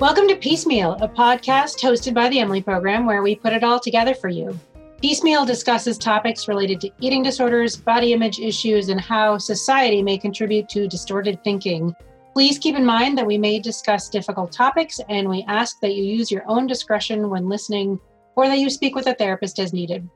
[0.00, 3.80] Welcome to Piecemeal, a podcast hosted by the Emily Program where we put it all
[3.80, 4.56] together for you.
[5.02, 10.68] Piecemeal discusses topics related to eating disorders, body image issues, and how society may contribute
[10.68, 11.96] to distorted thinking.
[12.32, 16.04] Please keep in mind that we may discuss difficult topics and we ask that you
[16.04, 17.98] use your own discretion when listening
[18.36, 20.08] or that you speak with a therapist as needed.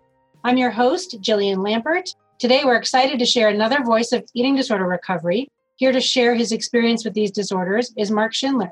[0.45, 2.15] I'm your host, Jillian Lampert.
[2.39, 5.49] Today, we're excited to share another voice of eating disorder recovery.
[5.75, 8.71] Here to share his experience with these disorders is Mark Schindler.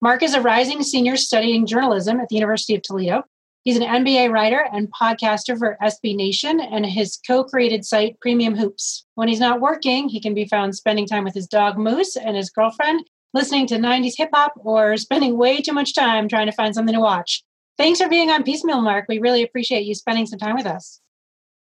[0.00, 3.24] Mark is a rising senior studying journalism at the University of Toledo.
[3.64, 8.56] He's an NBA writer and podcaster for SB Nation and his co created site Premium
[8.56, 9.04] Hoops.
[9.16, 12.36] When he's not working, he can be found spending time with his dog Moose and
[12.36, 16.52] his girlfriend, listening to 90s hip hop, or spending way too much time trying to
[16.52, 17.42] find something to watch.
[17.76, 19.06] Thanks for being on Piecemeal, Mark.
[19.08, 21.00] We really appreciate you spending some time with us.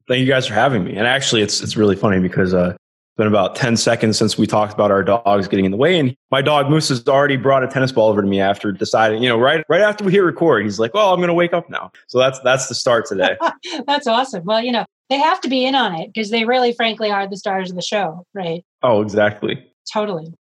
[0.08, 0.96] Thank you guys for having me.
[0.96, 2.76] And actually, it's it's really funny because uh,
[3.18, 6.00] been about 10 seconds since we talked about our dogs getting in the way.
[6.00, 9.22] And my dog Moose has already brought a tennis ball over to me after deciding,
[9.22, 11.70] you know, right right after we hit record, he's like, Well, I'm gonna wake up
[11.70, 11.92] now.
[12.08, 13.38] So that's that's the start today.
[13.88, 14.44] that's awesome.
[14.46, 17.28] Well, you know, they have to be in on it because they really frankly are
[17.28, 18.64] the stars of the show, right?
[18.82, 19.64] Oh, exactly.
[19.92, 20.34] Totally.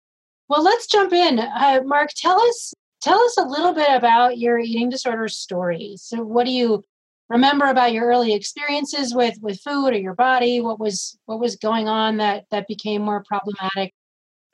[0.48, 1.38] Well, let's jump in.
[1.38, 5.96] Uh, Mark, tell us tell us a little bit about your eating disorder story.
[5.98, 6.84] So what do you
[7.28, 10.60] remember about your early experiences with with food or your body?
[10.60, 13.92] What was what was going on that that became more problematic?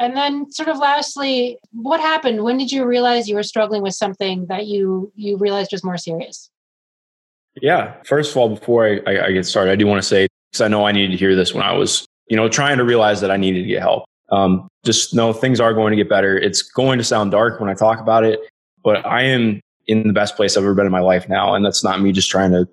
[0.01, 2.45] And then sort of lastly what happened?
[2.45, 5.99] When did you realize you were struggling with something that you you realized was more
[5.99, 6.51] serious?
[7.61, 10.29] Yeah first of all before i, I, I get started i do want to say
[10.53, 12.85] because i know i needed to hear this when i was you know trying to
[12.85, 14.05] realize that i needed to get help.
[14.31, 16.39] Um, just know things are going to get better.
[16.39, 18.39] It's going to sound dark when i talk about it
[18.85, 21.55] but i am in the best place I've ever been in my life now.
[21.55, 22.69] And that's not me just trying to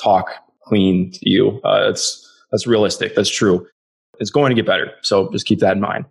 [0.00, 0.30] talk
[0.62, 1.60] clean to you.
[1.64, 3.14] Uh, it's, that's realistic.
[3.16, 3.66] That's true.
[4.20, 4.92] It's going to get better.
[5.02, 6.04] So just keep that in mind.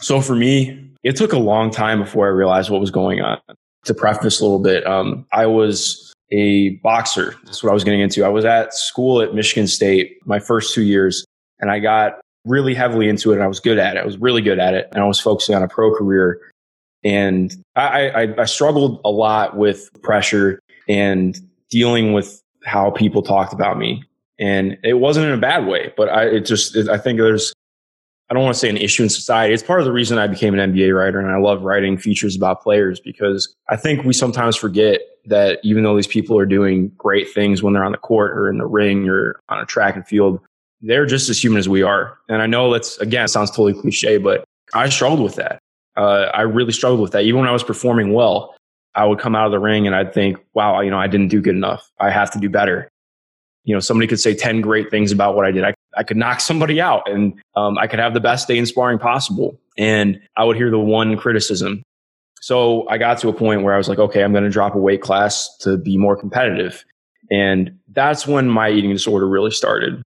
[0.00, 3.38] So for me, it took a long time before I realized what was going on.
[3.86, 7.34] To preface a little bit, um, I was a boxer.
[7.44, 8.24] That's what I was getting into.
[8.24, 11.24] I was at school at Michigan State my first two years,
[11.58, 14.00] and I got really heavily into it and I was good at it.
[14.00, 14.88] I was really good at it.
[14.92, 16.40] And I was focusing on a pro career
[17.04, 21.38] and I, I, I struggled a lot with pressure and
[21.70, 24.04] dealing with how people talked about me.
[24.38, 27.52] And it wasn't in a bad way, but I, it just, it, I think there's,
[28.30, 29.52] I don't want to say an issue in society.
[29.52, 32.34] It's part of the reason I became an NBA writer and I love writing features
[32.34, 36.88] about players because I think we sometimes forget that even though these people are doing
[36.96, 39.96] great things when they're on the court or in the ring or on a track
[39.96, 40.40] and field,
[40.80, 42.18] they're just as human as we are.
[42.28, 45.61] And I know that's, again, sounds totally cliche, but I struggled with that
[45.96, 47.24] uh, I really struggled with that.
[47.24, 48.54] Even when I was performing well,
[48.94, 51.28] I would come out of the ring and I'd think, wow, you know, I didn't
[51.28, 51.90] do good enough.
[51.98, 52.88] I have to do better.
[53.64, 55.64] You know, somebody could say 10 great things about what I did.
[55.64, 58.66] I, I could knock somebody out and um, I could have the best day in
[58.66, 59.58] sparring possible.
[59.78, 61.82] And I would hear the one criticism.
[62.40, 64.74] So I got to a point where I was like, okay, I'm going to drop
[64.74, 66.84] a weight class to be more competitive.
[67.30, 70.02] And that's when my eating disorder really started.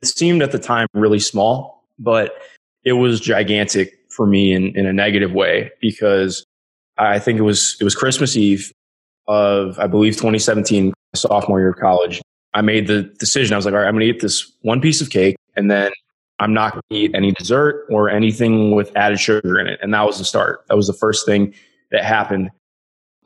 [0.00, 2.36] It seemed at the time really small, but
[2.84, 6.44] it was gigantic for me in, in a negative way because
[6.98, 8.72] I think it was it was Christmas Eve
[9.28, 12.22] of I believe 2017, sophomore year of college.
[12.54, 13.52] I made the decision.
[13.52, 15.70] I was like, all right, I'm going to eat this one piece of cake, and
[15.70, 15.92] then
[16.38, 19.78] I'm not going to eat any dessert or anything with added sugar in it.
[19.82, 20.64] And that was the start.
[20.68, 21.54] That was the first thing
[21.90, 22.50] that happened.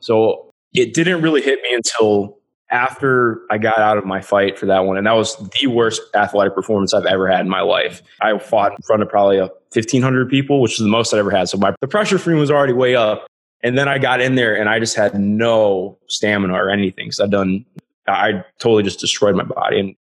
[0.01, 2.37] So it didn't really hit me until
[2.71, 6.01] after I got out of my fight for that one, and that was the worst
[6.15, 8.01] athletic performance I've ever had in my life.
[8.21, 11.19] I fought in front of probably uh, a 1,500 people, which is the most I'd
[11.19, 11.49] ever had.
[11.49, 13.27] So my the pressure for me was already way up.
[13.63, 17.19] And then I got in there and I just had no stamina or anything because
[17.19, 17.63] I've done,
[18.07, 19.79] I totally just destroyed my body.
[19.79, 19.95] And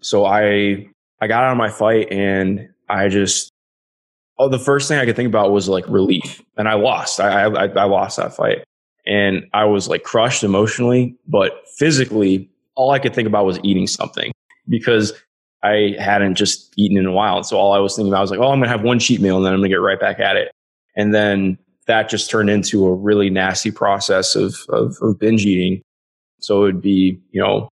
[0.00, 0.88] so I,
[1.20, 3.50] I got out of my fight and I just,
[4.38, 6.42] oh, the first thing I could think about was like relief.
[6.56, 7.20] And I lost.
[7.20, 8.64] I, I, I lost that fight
[9.06, 13.86] and I was like crushed emotionally, but physically, all I could think about was eating
[13.86, 14.32] something
[14.68, 15.12] because
[15.62, 17.36] I hadn't just eaten in a while.
[17.36, 18.98] And so all I was thinking about was like, oh, I'm going to have one
[18.98, 20.50] cheat meal and then I'm going to get right back at it.
[20.96, 25.82] And then that just turned into a really nasty process of, of, of binge eating.
[26.40, 27.68] So it would be, you know,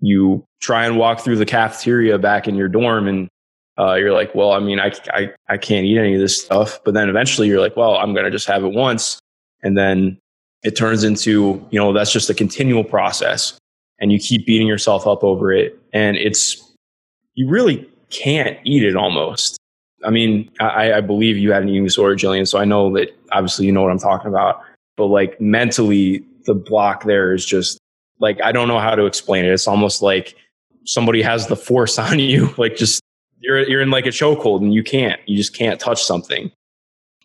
[0.00, 3.28] you try and walk through the cafeteria back in your dorm and
[3.78, 6.80] uh, you're like, well, I mean, I, I, I can't eat any of this stuff.
[6.84, 9.18] But then eventually you're like, well, I'm going to just have it once.
[9.62, 10.18] And then
[10.62, 13.58] it turns into, you know, that's just a continual process
[13.98, 15.78] and you keep beating yourself up over it.
[15.92, 16.72] And it's,
[17.34, 19.58] you really can't eat it almost.
[20.04, 22.46] I mean, I, I believe you had an eating disorder, Jillian.
[22.46, 24.60] So I know that obviously you know what I'm talking about.
[24.96, 27.78] But like mentally, the block there is just
[28.18, 29.52] like, I don't know how to explain it.
[29.52, 30.34] It's almost like
[30.84, 32.52] somebody has the force on you.
[32.56, 33.00] Like just,
[33.38, 36.50] you're, you're in like a chokehold and you can't, you just can't touch something.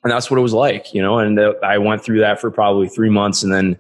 [0.04, 1.20] And that's what it was like, you know.
[1.20, 3.78] And I went through that for probably three months, and then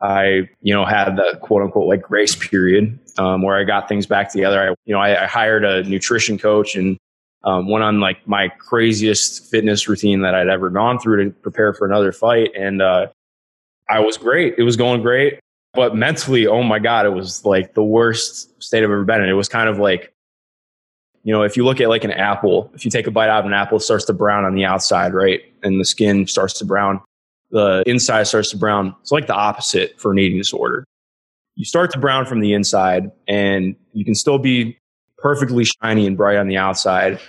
[0.00, 4.06] I, you know, had the quote unquote like grace period um, where I got things
[4.06, 4.60] back together.
[4.60, 6.96] I, you know, I, I hired a nutrition coach and
[7.44, 11.72] um, went on like my craziest fitness routine that I'd ever gone through to prepare
[11.72, 13.08] for another fight, and uh,
[13.88, 14.54] I was great.
[14.58, 15.40] It was going great,
[15.74, 19.28] but mentally, oh my god, it was like the worst state I've ever been in.
[19.28, 20.12] It was kind of like
[21.22, 23.40] you know, if you look at like an apple, if you take a bite out
[23.40, 25.40] of an apple, it starts to brown on the outside, right?
[25.62, 27.00] And the skin starts to brown.
[27.50, 28.94] The inside starts to brown.
[29.02, 30.84] It's like the opposite for an eating disorder.
[31.56, 34.78] You start to brown from the inside and you can still be
[35.18, 37.20] perfectly shiny and bright on the outside,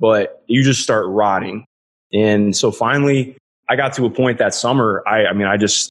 [0.00, 1.64] but you just start rotting.
[2.12, 3.36] And so finally,
[3.68, 5.04] I got to a point that summer.
[5.06, 5.90] I, I mean, I just,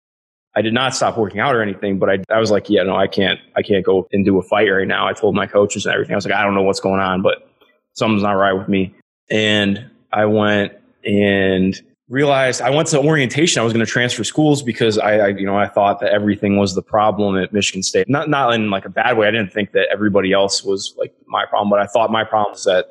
[0.57, 2.95] I did not stop working out or anything, but I, I was like, yeah, no,
[2.95, 5.07] I can't, I can't go and do a fight right now.
[5.07, 6.13] I told my coaches and everything.
[6.13, 7.47] I was like, I don't know what's going on, but
[7.93, 8.95] something's not right with me.
[9.29, 10.73] And I went
[11.05, 13.59] and realized I went to orientation.
[13.61, 16.57] I was going to transfer schools because I, I, you know, I thought that everything
[16.57, 18.09] was the problem at Michigan State.
[18.09, 19.27] Not, not in like a bad way.
[19.27, 22.53] I didn't think that everybody else was like my problem, but I thought my problem
[22.53, 22.87] was that,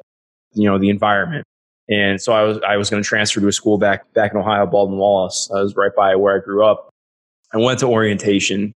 [0.53, 1.45] you know, the environment.
[1.89, 4.39] And so I was, I was going to transfer to a school back, back in
[4.39, 5.51] Ohio, Baldwin Wallace.
[5.53, 6.91] I was right by where I grew up.
[7.52, 8.75] I went to orientation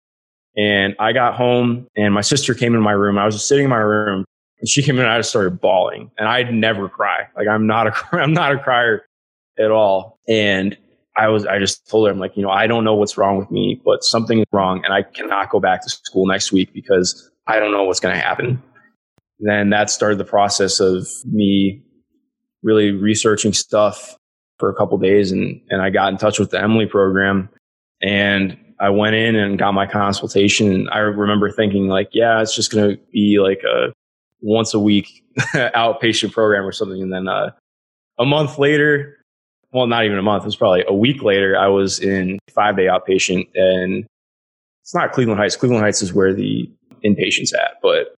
[0.58, 3.18] and I got home and my sister came in my room.
[3.18, 4.26] I was just sitting in my room
[4.60, 7.28] and she came in and I just started bawling and I'd never cry.
[7.36, 9.06] Like I'm not a, I'm not a crier
[9.60, 10.20] at all.
[10.28, 10.78] And
[11.16, 13.38] I was, I just told her, I'm like, you know, I don't know what's wrong
[13.38, 16.74] with me, but something is wrong and I cannot go back to school next week
[16.74, 18.62] because I don't know what's going to happen.
[19.40, 21.84] Then that started the process of me
[22.64, 24.18] really researching stuff
[24.58, 27.50] for a couple days and, and I got in touch with the Emily program
[28.02, 30.72] and I went in and got my consultation.
[30.72, 33.92] And I remember thinking like, yeah, it's just going to be like a
[34.42, 37.02] once a week outpatient program or something.
[37.02, 37.52] And then uh,
[38.20, 39.18] a month later,
[39.72, 42.78] well, not even a month, it was probably a week later, I was in five
[42.78, 43.48] day outpatient.
[43.56, 44.06] And
[44.84, 45.56] it's not Cleveland Heights.
[45.56, 46.70] Cleveland Heights is where the
[47.04, 48.16] inpatient's at, but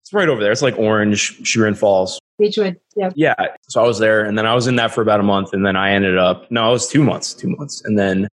[0.00, 0.52] it's right over there.
[0.52, 2.18] It's like Orange, Chagrin Falls.
[2.40, 3.10] Beachwood, yeah.
[3.14, 3.34] Yeah.
[3.68, 5.52] So I was there and then I was in that for about a month.
[5.52, 7.80] And then I ended up, no, it was two months, two months.
[7.84, 8.28] And then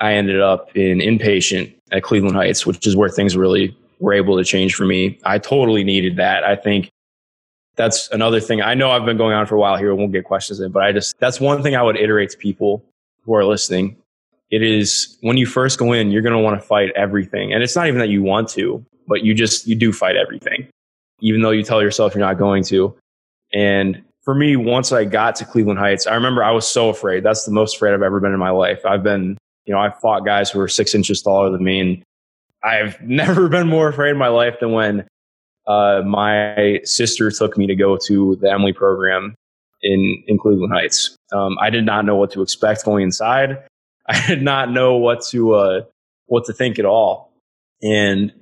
[0.00, 4.36] I ended up in inpatient at Cleveland Heights, which is where things really were able
[4.36, 5.18] to change for me.
[5.24, 6.44] I totally needed that.
[6.44, 6.90] I think
[7.76, 8.60] that's another thing.
[8.62, 9.90] I know I've been going on for a while here.
[9.90, 12.38] I won't get questions in, but I just, that's one thing I would iterate to
[12.38, 12.84] people
[13.22, 13.96] who are listening.
[14.50, 17.52] It is when you first go in, you're going to want to fight everything.
[17.52, 20.68] And it's not even that you want to, but you just, you do fight everything,
[21.20, 22.96] even though you tell yourself you're not going to.
[23.52, 27.24] And for me, once I got to Cleveland Heights, I remember I was so afraid.
[27.24, 28.84] That's the most afraid I've ever been in my life.
[28.84, 32.02] I've been you know, I fought guys who were six inches taller than me, and
[32.64, 35.06] I've never been more afraid in my life than when
[35.66, 39.34] uh, my sister took me to go to the Emily program
[39.82, 41.14] in in Cleveland Heights.
[41.32, 43.62] Um, I did not know what to expect going inside.
[44.08, 45.80] I did not know what to uh,
[46.26, 47.30] what to think at all,
[47.82, 48.32] and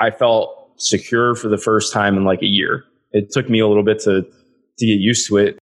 [0.00, 2.84] I felt secure for the first time in like a year.
[3.12, 5.58] It took me a little bit to to get used to it,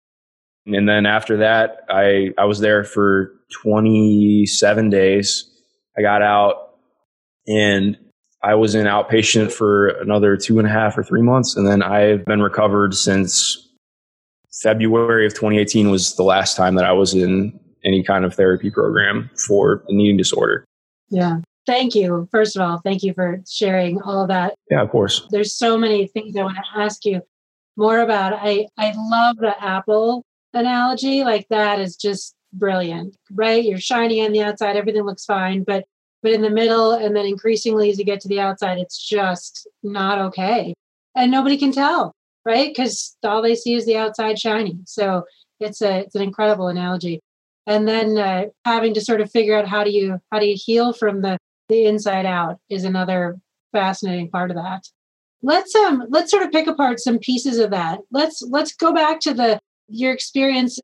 [0.66, 5.50] and then after that, I I was there for 27 days.
[5.98, 6.76] I got out
[7.48, 7.98] and
[8.44, 11.56] I was in outpatient for another two and a half or three months.
[11.56, 13.68] And then I've been recovered since
[14.62, 18.70] February of 2018 was the last time that I was in any kind of therapy
[18.70, 20.66] program for an eating disorder.
[21.10, 21.40] Yeah.
[21.66, 22.28] Thank you.
[22.32, 24.56] First of all, thank you for sharing all of that.
[24.72, 25.28] Yeah, of course.
[25.32, 27.22] There's so many things I want to ask you
[27.76, 28.34] more about.
[28.34, 30.24] I, I love the apple
[30.54, 31.24] analogy.
[31.24, 33.64] Like that is just brilliant, right?
[33.64, 35.86] You're shiny on the outside, everything looks fine, but
[36.24, 39.68] but in the middle and then increasingly as you get to the outside, it's just
[39.84, 40.74] not okay.
[41.16, 42.70] And nobody can tell, right?
[42.70, 44.80] Because all they see is the outside shiny.
[44.86, 45.26] So
[45.60, 47.22] it's a it's an incredible analogy.
[47.66, 50.58] And then uh, having to sort of figure out how do you how do you
[50.58, 51.38] heal from the
[51.70, 53.38] the inside out is another
[53.72, 54.84] fascinating part of that.
[55.44, 58.00] Let's um let's sort of pick apart some pieces of that.
[58.12, 60.80] Let's let's go back to the your experience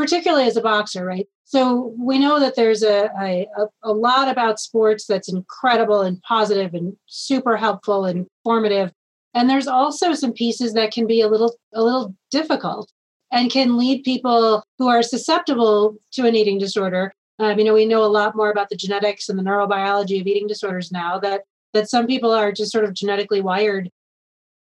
[0.00, 1.28] particularly as a boxer, right?
[1.44, 6.72] So we know that there's a, a, a lot about sports that's incredible and positive
[6.72, 8.92] and super helpful and formative.
[9.34, 12.90] And there's also some pieces that can be a little a little difficult
[13.30, 17.12] and can lead people who are susceptible to an eating disorder.
[17.38, 20.26] Um, you know, we know a lot more about the genetics and the neurobiology of
[20.26, 21.42] eating disorders now that
[21.74, 23.90] that some people are just sort of genetically wired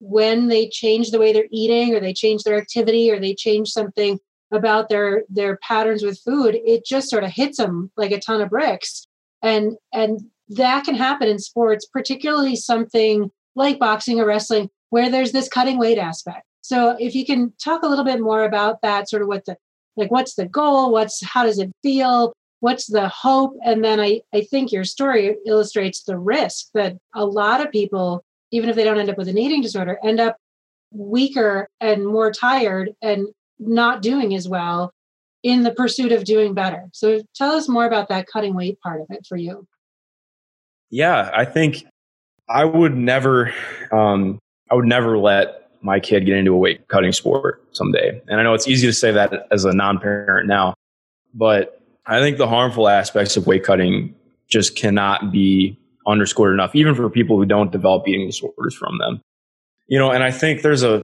[0.01, 3.69] when they change the way they're eating or they change their activity or they change
[3.69, 4.19] something
[4.51, 8.41] about their their patterns with food it just sort of hits them like a ton
[8.41, 9.07] of bricks.
[9.41, 15.31] And and that can happen in sports particularly something like boxing or wrestling where there's
[15.31, 16.43] this cutting weight aspect.
[16.61, 19.57] So if you can talk a little bit more about that sort of what the
[19.95, 20.91] like what's the goal?
[20.91, 22.33] What's how does it feel?
[22.61, 23.55] What's the hope?
[23.63, 28.23] And then i i think your story illustrates the risk that a lot of people
[28.51, 30.37] even if they don't end up with an eating disorder end up
[30.91, 33.27] weaker and more tired and
[33.59, 34.91] not doing as well
[35.43, 36.87] in the pursuit of doing better.
[36.91, 39.67] So tell us more about that cutting weight part of it for you.
[40.91, 41.85] Yeah i think
[42.49, 43.53] i would never
[43.91, 44.39] um
[44.71, 48.19] i would never let my kid get into a weight cutting sport someday.
[48.27, 50.73] And i know it's easy to say that as a non-parent now
[51.33, 54.15] but I think the harmful aspects of weight cutting
[54.47, 59.21] just cannot be underscored enough, even for people who don't develop eating disorders from them.
[59.87, 61.01] You know, and I think there's a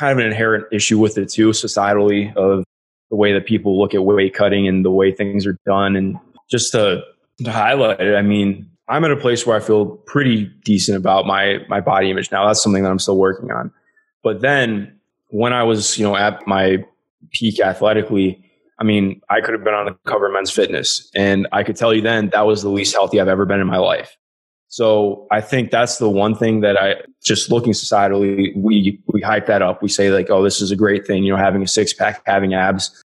[0.00, 2.64] kind of an inherent issue with it too, societally, of
[3.10, 5.94] the way that people look at weight cutting and the way things are done.
[5.94, 6.18] And
[6.50, 7.02] just to,
[7.44, 11.26] to highlight it, I mean, I'm at a place where I feel pretty decent about
[11.26, 12.46] my my body image now.
[12.46, 13.70] That's something that I'm still working on.
[14.22, 16.78] But then when I was, you know, at my
[17.30, 18.42] peak athletically,
[18.78, 21.76] I mean, I could have been on the cover of Men's Fitness, and I could
[21.76, 24.16] tell you then that was the least healthy I've ever been in my life.
[24.70, 29.46] So I think that's the one thing that I just looking societally, we we hype
[29.46, 29.82] that up.
[29.82, 32.22] We say like, oh, this is a great thing, you know, having a six pack,
[32.24, 33.02] having abs.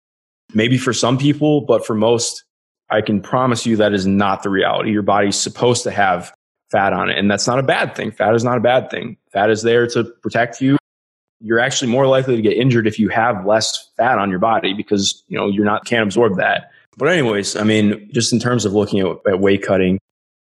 [0.55, 2.45] Maybe for some people, but for most,
[2.90, 4.90] I can promise you that is not the reality.
[4.90, 6.33] Your body's supposed to have
[6.71, 8.11] fat on it, and that's not a bad thing.
[8.11, 9.17] Fat is not a bad thing.
[9.33, 10.76] Fat is there to protect you
[11.40, 14.75] you're actually more likely to get injured if you have less fat on your body
[14.75, 16.71] because you know you're not can't absorb that.
[16.97, 19.99] But anyways, I mean, just in terms of looking at, at weight cutting,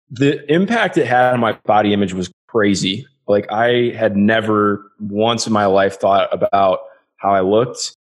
[0.10, 3.06] the impact it had on my body image was crazy.
[3.28, 6.80] Like I had never once in my life thought about
[7.18, 7.96] how I looked,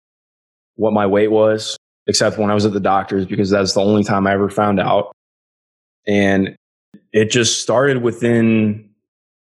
[0.76, 1.78] what my weight was,
[2.08, 4.80] except when I was at the doctor's because that's the only time I ever found
[4.80, 5.12] out.
[6.08, 6.56] And
[7.12, 8.90] it just started within,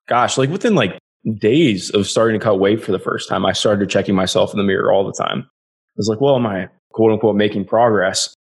[0.09, 0.99] gosh, like within like
[1.39, 4.59] days of starting to cut weight for the first time, I started checking myself in
[4.59, 5.47] the mirror all the time.
[5.49, 8.35] I was like, well, am I quote unquote making progress?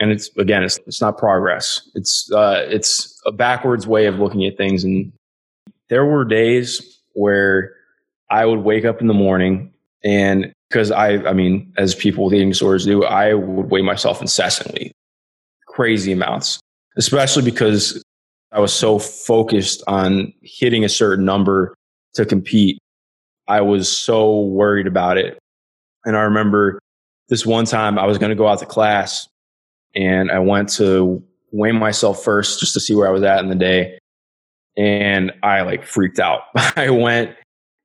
[0.00, 1.88] And it's again, it's, it's not progress.
[1.94, 4.84] It's, uh, it's a backwards way of looking at things.
[4.84, 5.12] And
[5.88, 7.74] there were days where
[8.30, 9.72] I would wake up in the morning
[10.04, 14.20] and because I, I mean, as people with eating disorders do, I would weigh myself
[14.20, 14.92] incessantly,
[15.66, 16.60] crazy amounts,
[16.96, 18.02] especially because
[18.52, 21.74] I was so focused on hitting a certain number
[22.14, 22.78] to compete,
[23.46, 25.38] I was so worried about it.
[26.04, 26.78] And I remember
[27.28, 29.26] this one time I was going to go out to class
[29.98, 33.48] and I went to weigh myself first just to see where I was at in
[33.48, 33.98] the day.
[34.76, 36.42] And I like freaked out.
[36.76, 37.34] I went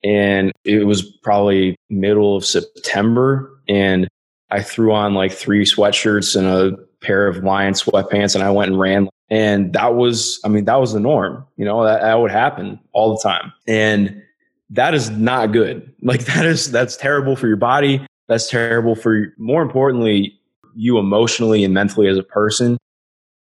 [0.04, 4.08] and it was probably middle of September and
[4.52, 8.70] I threw on like three sweatshirts and a pair of lion sweatpants and I went
[8.72, 11.44] and ran and that was, I mean, that was the norm.
[11.58, 13.52] You know, that, that would happen all the time.
[13.68, 14.22] And
[14.70, 15.92] that is not good.
[16.04, 18.06] Like that is, that's terrible for your body.
[18.28, 20.38] That's terrible for, more importantly,
[20.76, 22.78] you emotionally and mentally as a person.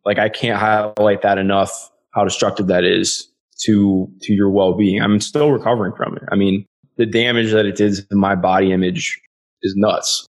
[0.05, 3.31] Like I can't highlight that enough, how destructive that is
[3.65, 5.01] to, to your well-being.
[5.01, 6.25] I'm still recovering from it.
[6.31, 9.21] I mean, the damage that it did to my body image
[9.63, 10.27] is nuts.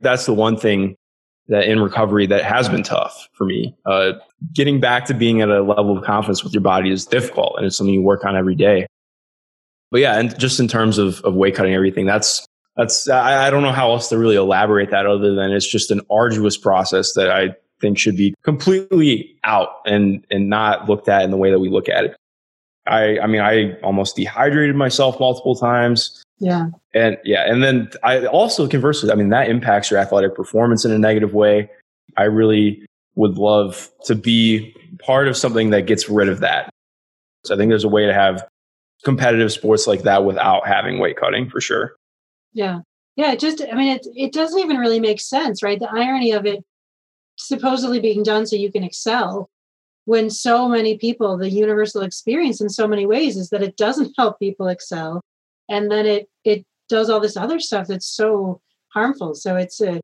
[0.00, 0.96] That's the one thing
[1.48, 3.74] that in recovery that has been tough for me.
[3.86, 4.12] Uh,
[4.52, 7.66] getting back to being at a level of confidence with your body is difficult and
[7.66, 8.86] it's something you work on every day.
[9.90, 12.44] But yeah, and just in terms of, of weight cutting everything, that's,
[12.76, 15.90] that's, I, I don't know how else to really elaborate that other than it's just
[15.90, 21.22] an arduous process that I think should be completely out and, and not looked at
[21.22, 22.16] in the way that we look at it.
[22.86, 26.22] I, I mean, I almost dehydrated myself multiple times.
[26.38, 26.68] Yeah.
[26.94, 27.50] And yeah.
[27.50, 31.34] And then I also conversely, I mean, that impacts your athletic performance in a negative
[31.34, 31.70] way.
[32.16, 32.84] I really
[33.16, 36.70] would love to be part of something that gets rid of that.
[37.44, 38.46] So I think there's a way to have
[39.04, 41.96] competitive sports like that without having weight cutting for sure.
[42.56, 42.80] Yeah.
[43.16, 43.32] Yeah.
[43.32, 45.78] It just, I mean, it, it doesn't even really make sense, right?
[45.78, 46.64] The irony of it
[47.36, 49.50] supposedly being done so you can excel
[50.06, 54.14] when so many people, the universal experience in so many ways is that it doesn't
[54.18, 55.22] help people excel
[55.68, 60.00] and then it it does all this other stuff that's so harmful so it's a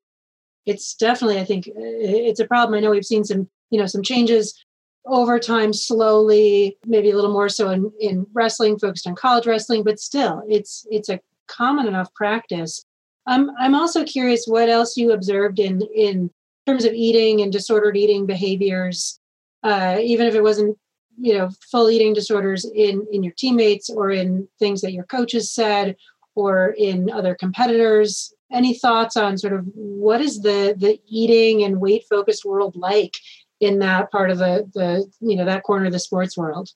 [0.67, 4.03] it's definitely i think it's a problem i know we've seen some you know some
[4.03, 4.65] changes
[5.07, 9.83] over time slowly maybe a little more so in, in wrestling focused on college wrestling
[9.83, 11.21] but still it's it's a
[11.57, 12.85] common enough practice.
[13.27, 16.29] Um, i'm also curious what else you observed in in
[16.67, 19.21] terms of eating and disordered eating behaviors
[19.63, 20.77] uh, even if it wasn't
[21.19, 25.53] you know full eating disorders in in your teammates or in things that your coaches
[25.53, 25.97] said
[26.35, 28.33] or in other competitors.
[28.51, 33.15] Any thoughts on sort of what is the the eating and weight focused world like
[33.61, 36.71] in that part of the the you know that corner of the sports world?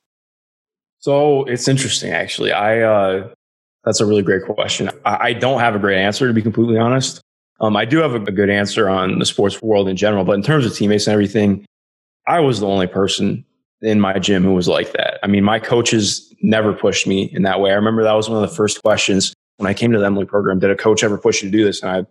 [0.99, 2.53] So it's interesting actually.
[2.53, 3.35] I uh
[3.87, 6.77] that's a really great question I, I don't have a great answer to be completely
[6.77, 7.23] honest
[7.61, 10.33] Um, I do have a, a good answer on the sports world in general, but
[10.33, 11.65] in terms of teammates and everything,
[12.27, 13.45] I was the only person
[13.83, 15.19] in my gym who was like that.
[15.23, 17.71] I mean, my coaches never pushed me in that way.
[17.71, 20.27] I remember that was one of the first questions when I came to the Emily
[20.27, 20.59] program.
[20.59, 21.83] Did a coach ever push you to do this?
[21.83, 22.07] And I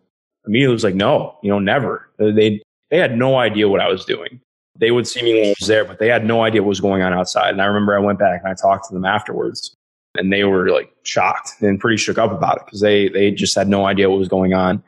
[0.48, 2.10] immediately was like, no, you know, never.
[2.18, 4.40] They they had no idea what I was doing.
[4.78, 6.82] They would see me when I was there, but they had no idea what was
[6.82, 7.52] going on outside.
[7.52, 9.74] And I remember I went back and I talked to them afterwards,
[10.18, 13.56] and they were like shocked and pretty shook up about it because they they just
[13.56, 14.84] had no idea what was going on.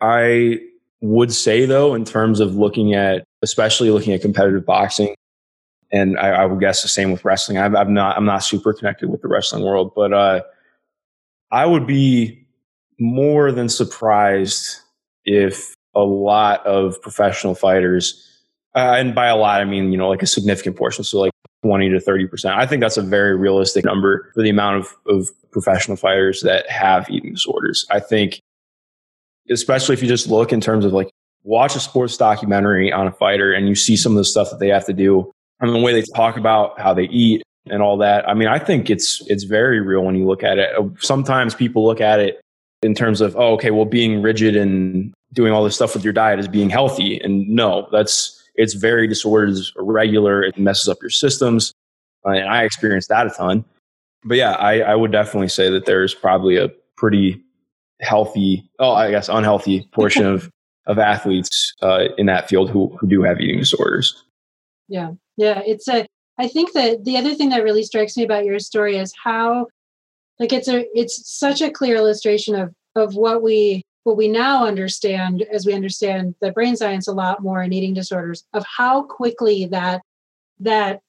[0.00, 0.58] I
[1.00, 5.14] would say though, in terms of looking at, especially looking at competitive boxing,
[5.92, 7.58] and I, I would guess the same with wrestling.
[7.58, 10.40] i am not I'm not super connected with the wrestling world, but uh,
[11.50, 12.46] I would be
[12.98, 14.80] more than surprised
[15.24, 18.26] if a lot of professional fighters,
[18.74, 21.33] uh, and by a lot I mean you know like a significant portion, so like
[21.64, 22.54] 20 to 30 percent.
[22.56, 26.68] I think that's a very realistic number for the amount of, of professional fighters that
[26.68, 27.86] have eating disorders.
[27.90, 28.40] I think,
[29.50, 31.08] especially if you just look in terms of like
[31.42, 34.60] watch a sports documentary on a fighter and you see some of the stuff that
[34.60, 37.96] they have to do and the way they talk about how they eat and all
[37.96, 38.28] that.
[38.28, 40.70] I mean, I think it's it's very real when you look at it.
[40.98, 42.42] Sometimes people look at it
[42.82, 46.12] in terms of, oh, okay, well, being rigid and doing all this stuff with your
[46.12, 47.18] diet is being healthy.
[47.20, 51.72] And no, that's it's very disordered, it's irregular, it messes up your systems.
[52.26, 53.64] Uh, and I experienced that a ton.
[54.24, 57.42] But yeah, I, I would definitely say that there's probably a pretty
[58.00, 60.50] healthy, oh, I guess unhealthy portion of
[60.86, 64.22] of athletes uh, in that field who who do have eating disorders.
[64.88, 66.06] Yeah, yeah, it's a.
[66.38, 69.68] I think that the other thing that really strikes me about your story is how,
[70.38, 74.66] like, it's a it's such a clear illustration of of what we what we now
[74.66, 79.02] understand as we understand the brain science a lot more in eating disorders of how
[79.02, 80.02] quickly that
[80.60, 81.00] that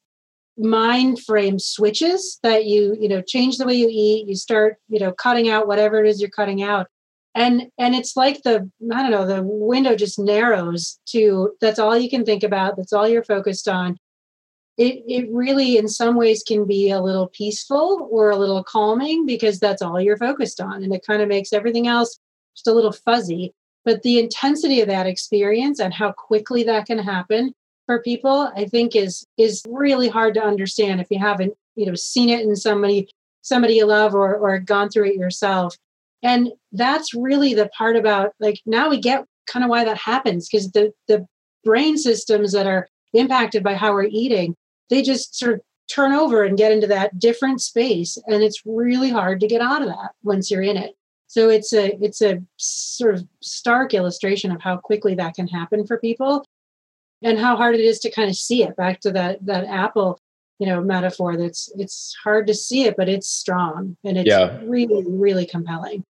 [0.57, 4.99] mind frame switches that you you know change the way you eat you start you
[4.99, 6.87] know cutting out whatever it is you're cutting out.
[7.37, 11.97] And and it's like the i don't know the window just narrows to that's all
[11.97, 13.97] you can think about that's all you're focused on.
[14.77, 19.25] It it really in some ways can be a little peaceful or a little calming
[19.25, 22.17] because that's all you're focused on and it kind of makes everything else
[22.55, 26.97] just a little fuzzy but the intensity of that experience and how quickly that can
[26.97, 27.53] happen
[27.85, 31.95] for people i think is is really hard to understand if you haven't you know
[31.95, 33.07] seen it in somebody
[33.45, 35.77] somebody you love or or gone through it yourself.
[36.23, 40.49] And that's really the part about like now we get kind of why that happens
[40.49, 41.25] because the the
[41.63, 44.55] brain systems that are impacted by how we're eating
[44.89, 49.09] they just sort of turn over and get into that different space and it's really
[49.09, 50.95] hard to get out of that once you're in it
[51.35, 55.85] so it's a it's a sort of stark illustration of how quickly that can happen
[55.85, 56.45] for people
[57.21, 60.17] and how hard it is to kind of see it back to that that apple
[60.59, 64.57] you know metaphor that's it's hard to see it but it's strong and it's yeah.
[64.63, 66.05] really really compelling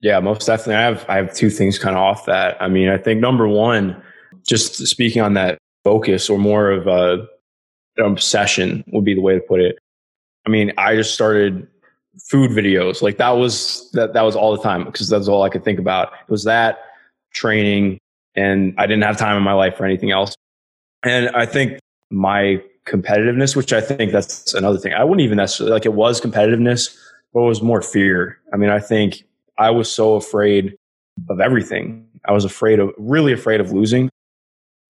[0.00, 0.74] yeah, most definitely.
[0.74, 2.60] I have I have two things kind of off that.
[2.60, 4.02] I mean, I think number one,
[4.46, 7.26] just speaking on that focus or more of a
[7.96, 9.78] an obsession would be the way to put it.
[10.46, 11.66] I mean, I just started
[12.22, 13.02] food videos.
[13.02, 15.78] Like that was that that was all the time because that's all I could think
[15.78, 16.12] about.
[16.12, 16.78] It was that
[17.32, 17.98] training
[18.36, 20.34] and I didn't have time in my life for anything else.
[21.04, 21.78] And I think
[22.10, 24.92] my competitiveness, which I think that's another thing.
[24.92, 26.96] I wouldn't even necessarily like it was competitiveness,
[27.32, 28.38] but it was more fear.
[28.52, 29.24] I mean, I think
[29.58, 30.76] I was so afraid
[31.28, 32.06] of everything.
[32.26, 34.10] I was afraid of, really afraid of losing.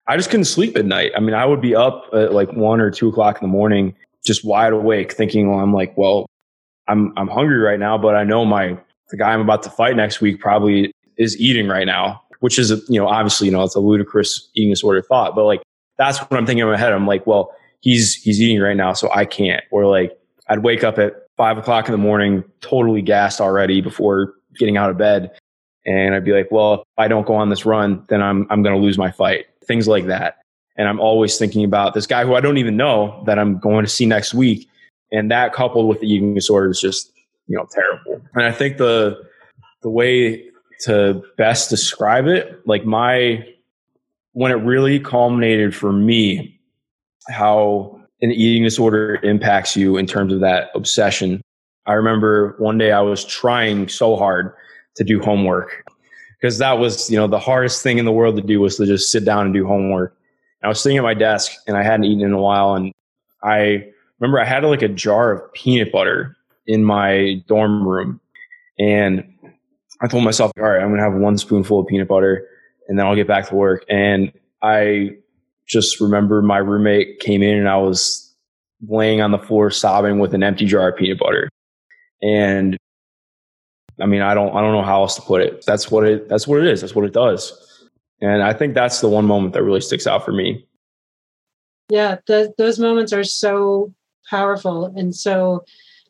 [0.07, 1.11] I just couldn't sleep at night.
[1.15, 3.95] I mean, I would be up at like one or two o'clock in the morning,
[4.25, 6.27] just wide awake, thinking, well, I'm like, well,
[6.87, 8.77] I'm, I'm hungry right now, but I know my,
[9.09, 12.69] the guy I'm about to fight next week probably is eating right now, which is,
[12.89, 15.61] you know, obviously, you know, it's a ludicrous eating disorder thought, but like,
[15.97, 16.91] that's what I'm thinking in my head.
[16.91, 19.63] I'm like, well, he's, he's eating right now, so I can't.
[19.71, 20.17] Or like,
[20.49, 24.89] I'd wake up at five o'clock in the morning, totally gassed already before getting out
[24.89, 25.31] of bed.
[25.85, 28.63] And I'd be like, well, if I don't go on this run, then I'm, I'm
[28.63, 29.45] going to lose my fight.
[29.65, 30.37] Things like that.
[30.77, 33.85] And I'm always thinking about this guy who I don't even know that I'm going
[33.85, 34.67] to see next week.
[35.15, 37.11] And that coupled with the eating disorder is just,
[37.47, 38.21] you know, terrible.
[38.33, 39.23] And I think the,
[39.81, 40.45] the way
[40.81, 43.45] to best describe it, like my,
[44.33, 46.59] when it really culminated for me,
[47.29, 51.41] how an eating disorder impacts you in terms of that obsession
[51.85, 54.53] I remember one day I was trying so hard
[54.95, 55.85] to do homework
[56.39, 58.85] because that was, you know, the hardest thing in the world to do was to
[58.85, 60.17] just sit down and do homework.
[60.63, 62.73] I was sitting at my desk and I hadn't eaten in a while.
[62.73, 62.91] And
[63.43, 63.87] I
[64.19, 66.35] remember I had like a jar of peanut butter
[66.67, 68.19] in my dorm room.
[68.79, 69.23] And
[70.01, 72.47] I told myself, all right, I'm going to have one spoonful of peanut butter
[72.87, 73.85] and then I'll get back to work.
[73.89, 75.11] And I
[75.67, 78.33] just remember my roommate came in and I was
[78.87, 81.49] laying on the floor sobbing with an empty jar of peanut butter.
[82.21, 82.77] And
[84.01, 85.63] I mean, I don't, I don't know how else to put it.
[85.65, 86.81] That's what it, that's what it is.
[86.81, 87.53] That's what it does.
[88.21, 90.67] And I think that's the one moment that really sticks out for me.
[91.89, 93.93] Yeah, the, those moments are so
[94.29, 95.65] powerful and so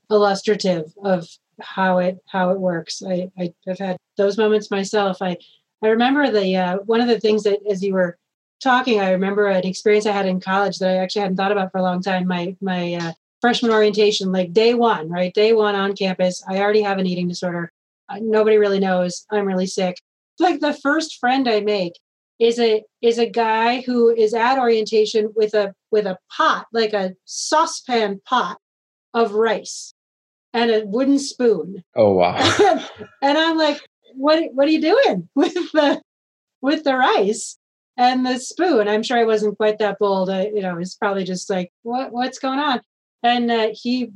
[0.10, 1.28] illustrative of
[1.60, 3.02] how it how it works.
[3.02, 5.22] I, I have had those moments myself.
[5.22, 5.38] I
[5.84, 8.18] I remember the uh, one of the things that as you were
[8.62, 11.72] talking, I remember an experience I had in college that I actually hadn't thought about
[11.72, 12.28] for a long time.
[12.28, 15.34] My my uh, freshman orientation, like day one, right?
[15.34, 16.44] Day one on campus.
[16.48, 17.72] I already have an eating disorder.
[18.10, 19.26] Uh, nobody really knows.
[19.32, 20.02] I'm really sick.
[20.40, 21.94] Like the first friend I make
[22.40, 26.92] is a is a guy who is at orientation with a with a pot, like
[26.92, 28.60] a saucepan pot
[29.14, 29.94] of rice
[30.54, 31.82] and a wooden spoon.
[31.96, 32.36] Oh wow.
[33.22, 33.80] and I'm like,
[34.14, 36.02] what what are you doing with the
[36.60, 37.58] with the rice
[37.96, 38.90] and the spoon?
[38.90, 40.30] I'm sure I wasn't quite that bold.
[40.30, 42.82] I, you know, it's probably just like, what what's going on?
[43.24, 44.12] And uh, he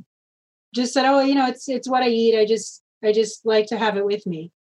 [0.74, 2.38] just said, "Oh, you know, it's it's what I eat.
[2.38, 4.52] I just I just like to have it with me."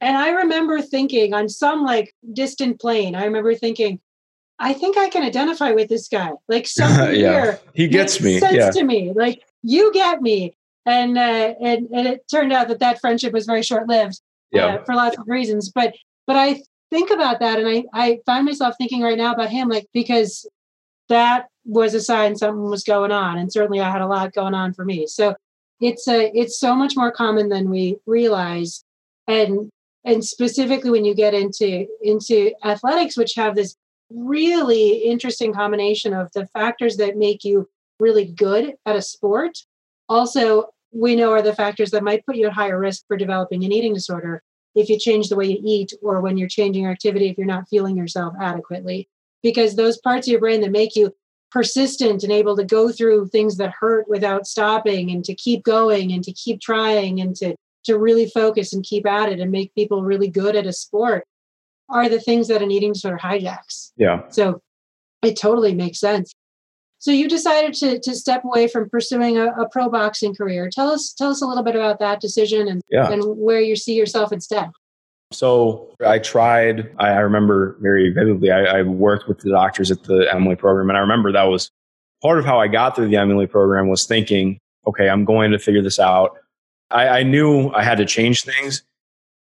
[0.00, 3.98] And I remember thinking on some like distant plane, I remember thinking,
[4.58, 6.32] I think I can identify with this guy.
[6.48, 7.32] Like something yeah.
[7.42, 8.40] here, he gets me.
[8.40, 8.70] Sense yeah.
[8.70, 9.12] to me.
[9.14, 10.56] Like you get me.
[10.84, 14.20] And uh, and and it turned out that that friendship was very short lived.
[14.54, 14.66] Uh, yeah.
[14.66, 15.70] Uh, for lots of reasons.
[15.70, 15.94] But
[16.26, 19.68] but I think about that, and I I find myself thinking right now about him,
[19.68, 20.46] like because
[21.08, 24.54] that was a sign something was going on and certainly i had a lot going
[24.54, 25.34] on for me so
[25.80, 28.84] it's a it's so much more common than we realize
[29.26, 29.68] and
[30.04, 33.74] and specifically when you get into into athletics which have this
[34.10, 39.58] really interesting combination of the factors that make you really good at a sport.
[40.08, 43.64] Also we know are the factors that might put you at higher risk for developing
[43.64, 44.42] an eating disorder
[44.74, 47.46] if you change the way you eat or when you're changing your activity if you're
[47.46, 49.08] not feeling yourself adequately.
[49.42, 51.14] Because those parts of your brain that make you
[51.50, 56.12] persistent and able to go through things that hurt without stopping and to keep going
[56.12, 59.72] and to keep trying and to to really focus and keep at it and make
[59.74, 61.24] people really good at a sport
[61.88, 63.92] are the things that an eating disorder hijacks.
[63.96, 64.22] Yeah.
[64.28, 64.60] So
[65.22, 66.32] it totally makes sense.
[66.98, 70.70] So you decided to, to step away from pursuing a, a pro boxing career.
[70.72, 73.10] Tell us tell us a little bit about that decision and, yeah.
[73.10, 74.70] and where you see yourself instead.
[75.32, 80.04] So I tried, I, I remember very vividly, I, I, worked with the doctors at
[80.04, 80.88] the Emily program.
[80.88, 81.70] And I remember that was
[82.22, 85.58] part of how I got through the Emily program was thinking, okay, I'm going to
[85.58, 86.36] figure this out.
[86.92, 88.84] I, I knew I had to change things.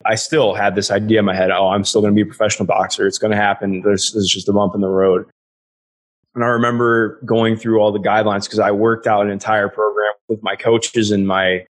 [0.05, 2.25] I still had this idea in my head, oh, I'm still going to be a
[2.25, 3.07] professional boxer.
[3.07, 3.81] It's going to happen.
[3.81, 5.29] There's, there's just a bump in the road.
[6.35, 10.13] And I remember going through all the guidelines because I worked out an entire program
[10.27, 11.65] with my coaches and my,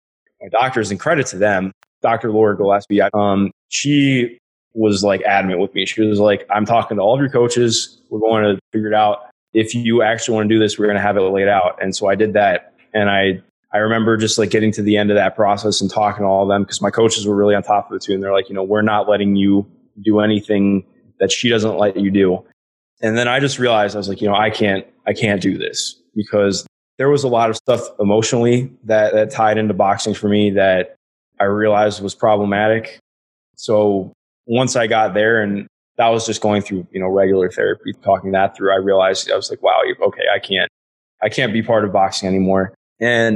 [0.41, 1.71] my doctors, and credit to them.
[2.01, 2.31] Dr.
[2.31, 4.39] Laura Gillespie, um, she
[4.73, 5.85] was like adamant with me.
[5.85, 7.99] She was like, I'm talking to all of your coaches.
[8.09, 9.25] We're going to figure it out.
[9.53, 11.77] If you actually want to do this, we're going to have it laid out.
[11.81, 12.73] And so I did that.
[12.93, 13.41] And I,
[13.77, 16.41] I remember just like getting to the end of that process and talking to all
[16.41, 18.15] of them because my coaches were really on top of it too.
[18.15, 19.69] And they're like, you know, we're not letting you
[20.03, 20.83] do anything
[21.19, 22.43] that she doesn't let you do.
[23.03, 25.59] And then I just realized I was like, you know, I can't, I can't do
[25.59, 26.65] this because
[26.97, 30.95] there was a lot of stuff emotionally that, that tied into boxing for me that
[31.39, 32.97] I realized was problematic.
[33.57, 34.11] So
[34.47, 38.31] once I got there and that was just going through, you know, regular therapy, talking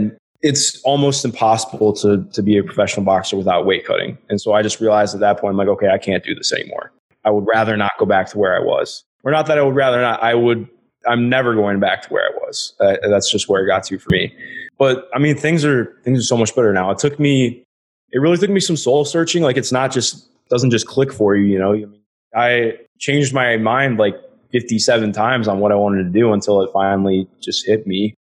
[0.01, 4.17] that it's almost impossible to, to be a professional boxer without weight cutting.
[4.29, 6.51] And so I just realized at that point, I'm like, okay, I can't do this
[6.51, 6.91] anymore.
[7.23, 9.03] I would rather not go back to where I was.
[9.23, 10.67] Or not that I would rather not, I would,
[11.07, 12.73] I'm never going back to where I was.
[12.79, 14.35] Uh, that's just where it got to for me.
[14.79, 16.89] But I mean, things are, things are so much better now.
[16.89, 17.63] It took me
[18.11, 19.43] it really took me some soul searching.
[19.43, 21.45] Like it's not just doesn't just click for you.
[21.45, 22.01] You know, I, mean,
[22.35, 24.15] I changed my mind like
[24.51, 28.15] 57 times on what I wanted to do until it finally just hit me.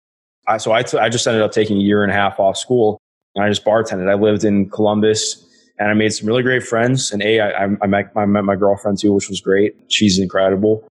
[0.48, 2.56] I, so I, t- I just ended up taking a year and a half off
[2.56, 3.00] school
[3.34, 4.10] and I just bartended.
[4.10, 5.44] I lived in Columbus
[5.78, 7.12] and I made some really great friends.
[7.12, 9.76] And A, I, I, met, I met my girlfriend too, which was great.
[9.88, 10.88] She's incredible.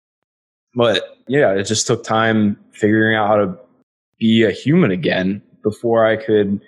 [0.75, 3.57] But yeah, it just took time figuring out how to
[4.17, 6.59] be a human again before I could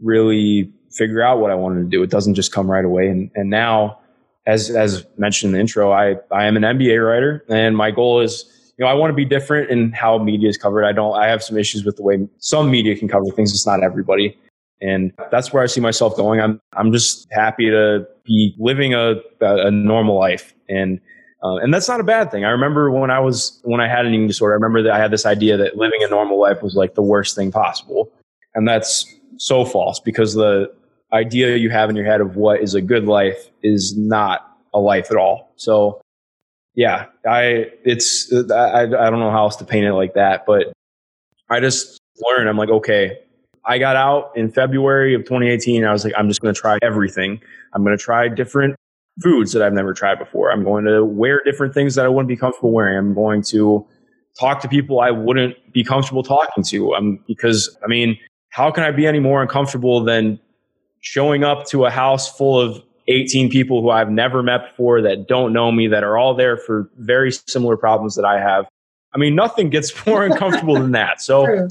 [0.00, 2.02] really figure out what I wanted to do.
[2.02, 3.08] It doesn't just come right away.
[3.08, 3.98] And, and now,
[4.46, 8.20] as, as mentioned in the intro, I, I am an NBA writer and my goal
[8.20, 8.44] is,
[8.80, 10.84] know, I want to be different in how media is covered.
[10.84, 13.52] I don't, I have some issues with the way some media can cover things.
[13.52, 14.38] It's not everybody.
[14.80, 16.40] And that's where I see myself going.
[16.40, 20.54] I'm, I'm just happy to be living a, a normal life.
[20.68, 21.00] And,
[21.42, 22.44] uh, and that's not a bad thing.
[22.44, 24.98] I remember when I was, when I had an eating disorder, I remember that I
[24.98, 28.10] had this idea that living a normal life was like the worst thing possible.
[28.54, 30.72] And that's so false because the,
[31.12, 34.78] idea you have in your head of what is a good life is not a
[34.78, 35.52] life at all.
[35.56, 36.00] So
[36.80, 40.72] yeah, I, it's, I, I don't know how else to paint it like that, but
[41.50, 43.18] I just learned, I'm like, okay,
[43.66, 45.84] I got out in February of 2018.
[45.84, 47.38] I was like, I'm just going to try everything.
[47.74, 48.76] I'm going to try different
[49.22, 50.50] foods that I've never tried before.
[50.50, 52.96] I'm going to wear different things that I wouldn't be comfortable wearing.
[52.96, 53.86] I'm going to
[54.38, 56.94] talk to people I wouldn't be comfortable talking to.
[56.94, 60.40] Um, because I mean, how can I be any more uncomfortable than
[61.02, 65.26] showing up to a house full of 18 people who I've never met before that
[65.26, 68.66] don't know me, that are all there for very similar problems that I have.
[69.12, 71.20] I mean, nothing gets more uncomfortable than that.
[71.20, 71.68] So, True.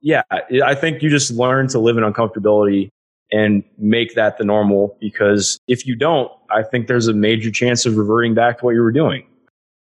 [0.00, 2.90] yeah, I think you just learn to live in uncomfortability
[3.32, 7.84] and make that the normal because if you don't, I think there's a major chance
[7.84, 9.26] of reverting back to what you were doing.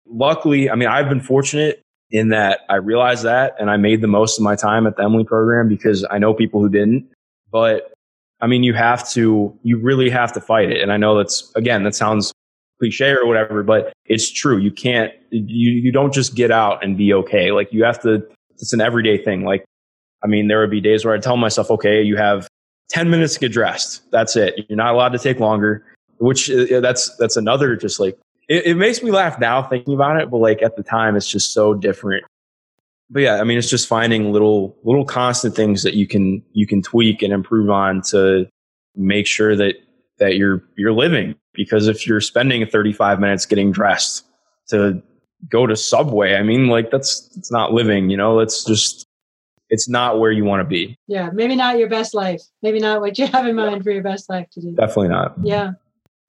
[0.06, 4.08] Luckily, I mean, I've been fortunate in that I realized that and I made the
[4.08, 7.10] most of my time at the Emily program because I know people who didn't.
[7.50, 7.94] But
[8.42, 10.82] I mean, you have to, you really have to fight it.
[10.82, 12.34] And I know that's, again, that sounds
[12.80, 14.58] cliche or whatever, but it's true.
[14.58, 17.52] You can't, you, you don't just get out and be okay.
[17.52, 18.28] Like you have to,
[18.58, 19.44] it's an everyday thing.
[19.44, 19.64] Like,
[20.24, 22.48] I mean, there would be days where I tell myself, okay, you have
[22.90, 24.02] 10 minutes to get dressed.
[24.12, 24.66] That's it.
[24.70, 25.86] You're not allowed to take longer,
[26.18, 28.18] which uh, that's, that's another just like,
[28.50, 31.28] it, it makes me laugh now thinking about it, but like at the time, it's
[31.28, 32.26] just so different
[33.12, 36.65] but yeah, I mean, it's just finding little, little constant things that you can, you
[36.65, 38.47] can tweak and improve on to
[38.95, 39.76] make sure that,
[40.19, 41.36] that you're, you're living.
[41.54, 44.26] Because if you're spending 35 minutes getting dressed
[44.69, 45.04] to
[45.50, 49.06] go to Subway, I mean, like that's, it's not living, you know, it's just,
[49.69, 50.97] it's not where you want to be.
[51.08, 51.30] Yeah.
[51.34, 52.41] Maybe not your best life.
[52.62, 54.71] Maybe not what you have in mind for your best life to do.
[54.74, 55.36] Definitely not.
[55.43, 55.71] Yeah.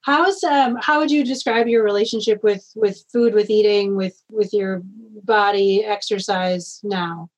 [0.02, 4.52] How's um how would you describe your relationship with with food, with eating, with with
[4.52, 4.82] your
[5.24, 7.30] body, exercise now?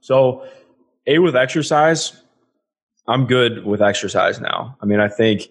[0.00, 0.46] So,
[1.06, 2.22] a with exercise,
[3.08, 4.76] I'm good with exercise now.
[4.82, 5.48] I mean, I think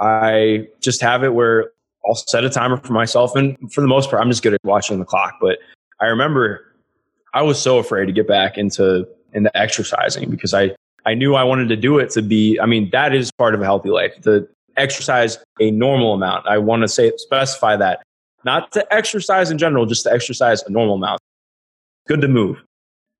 [0.00, 1.70] I just have it where
[2.06, 4.60] I'll set a timer for myself, and for the most part, I'm just good at
[4.64, 5.38] watching the clock.
[5.40, 5.58] But
[6.00, 6.74] I remember
[7.32, 10.74] I was so afraid to get back into into exercising because I
[11.06, 12.58] I knew I wanted to do it to be.
[12.60, 14.12] I mean, that is part of a healthy life.
[14.22, 16.46] The exercise a normal amount.
[16.46, 18.02] I want to say specify that.
[18.44, 21.20] Not to exercise in general, just to exercise a normal amount.
[22.06, 22.62] Good to move.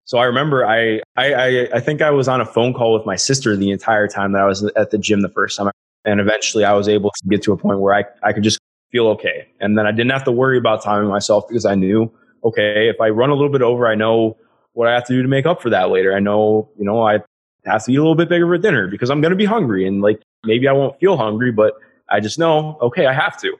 [0.04, 3.16] So I remember I, I, I, think I was on a phone call with my
[3.16, 5.70] sister the entire time that I was at the gym the first time.
[6.04, 8.58] And eventually I was able to get to a point where I, I could just
[8.92, 9.48] feel okay.
[9.60, 12.12] And then I didn't have to worry about timing myself because I knew,
[12.44, 14.36] okay, if I run a little bit over, I know
[14.74, 16.14] what I have to do to make up for that later.
[16.14, 17.20] I know, you know, I
[17.64, 19.86] have to eat a little bit bigger for dinner because I'm going to be hungry.
[19.86, 21.74] And like maybe I won't feel hungry, but
[22.10, 23.56] I just know, okay, I have to.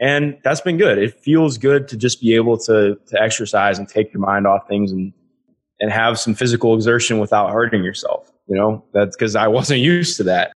[0.00, 0.98] And that's been good.
[0.98, 4.68] It feels good to just be able to, to exercise and take your mind off
[4.68, 5.12] things and,
[5.80, 8.30] and have some physical exertion without hurting yourself.
[8.46, 10.52] You know, that's because I wasn't used to that.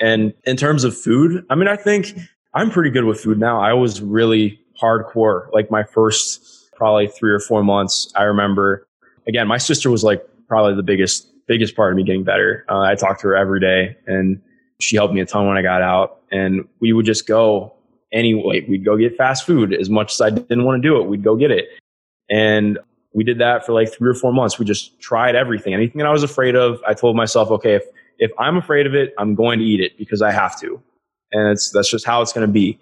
[0.00, 2.16] And in terms of food, I mean, I think
[2.54, 3.60] I'm pretty good with food now.
[3.60, 8.12] I was really hardcore, like my first probably three or four months.
[8.14, 8.86] I remember,
[9.26, 12.64] again, my sister was like probably the biggest, biggest part of me getting better.
[12.68, 14.40] Uh, I talked to her every day and
[14.80, 16.20] she helped me a ton when I got out.
[16.30, 17.74] And we would just go
[18.12, 18.64] anyway.
[18.68, 21.06] We'd go get fast food as much as I didn't want to do it.
[21.06, 21.66] We'd go get it.
[22.30, 22.78] And
[23.14, 24.58] we did that for like three or four months.
[24.58, 25.72] We just tried everything.
[25.72, 27.84] Anything that I was afraid of, I told myself, okay, if,
[28.18, 30.82] if I'm afraid of it, I'm going to eat it because I have to.
[31.32, 32.78] And it's, that's just how it's going to be.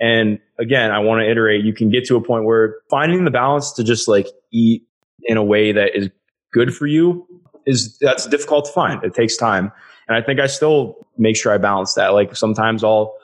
[0.00, 3.30] And again, I want to iterate, you can get to a point where finding the
[3.30, 4.82] balance to just like eat
[5.24, 6.10] in a way that is
[6.52, 7.26] good for you
[7.66, 9.02] is that's difficult to find.
[9.04, 9.72] It takes time.
[10.08, 12.08] And I think I still make sure I balance that.
[12.08, 13.14] Like sometimes I'll,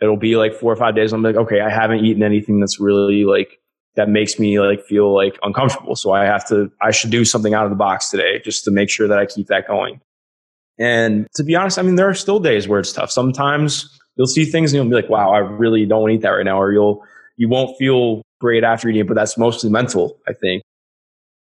[0.00, 1.12] it'll be like four or five days.
[1.12, 3.58] I'm like, okay, I haven't eaten anything that's really like,
[3.96, 5.96] that makes me like feel like uncomfortable.
[5.96, 8.70] So I have to, I should do something out of the box today just to
[8.70, 10.00] make sure that I keep that going.
[10.78, 13.10] And to be honest, I mean, there are still days where it's tough.
[13.10, 16.22] Sometimes you'll see things and you'll be like, wow, I really don't want to eat
[16.22, 16.60] that right now.
[16.60, 17.02] Or you'll,
[17.36, 20.62] you won't feel great after eating it, but that's mostly mental, I think.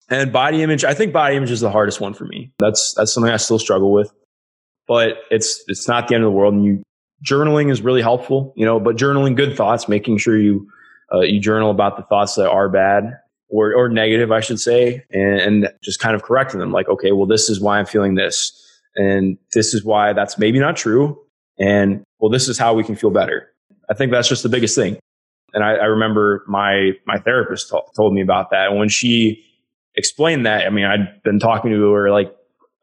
[0.09, 2.53] And body image, I think body image is the hardest one for me.
[2.59, 4.11] That's, that's something I still struggle with
[4.89, 6.55] but it's it's not the end of the world.
[6.55, 6.83] And you
[7.25, 8.81] journaling is really helpful, you know.
[8.81, 10.67] But journaling good thoughts, making sure you
[11.13, 13.13] uh, you journal about the thoughts that are bad
[13.49, 16.73] or or negative, I should say, and, and just kind of correcting them.
[16.73, 18.53] Like, okay, well, this is why I'm feeling this,
[18.97, 21.19] and this is why that's maybe not true,
[21.59, 23.53] and well, this is how we can feel better.
[23.91, 24.99] I think that's just the biggest thing.
[25.55, 29.45] And I, I remember my my therapist t- told me about that, and when she
[29.97, 32.33] explained that, I mean, I'd been talking to her like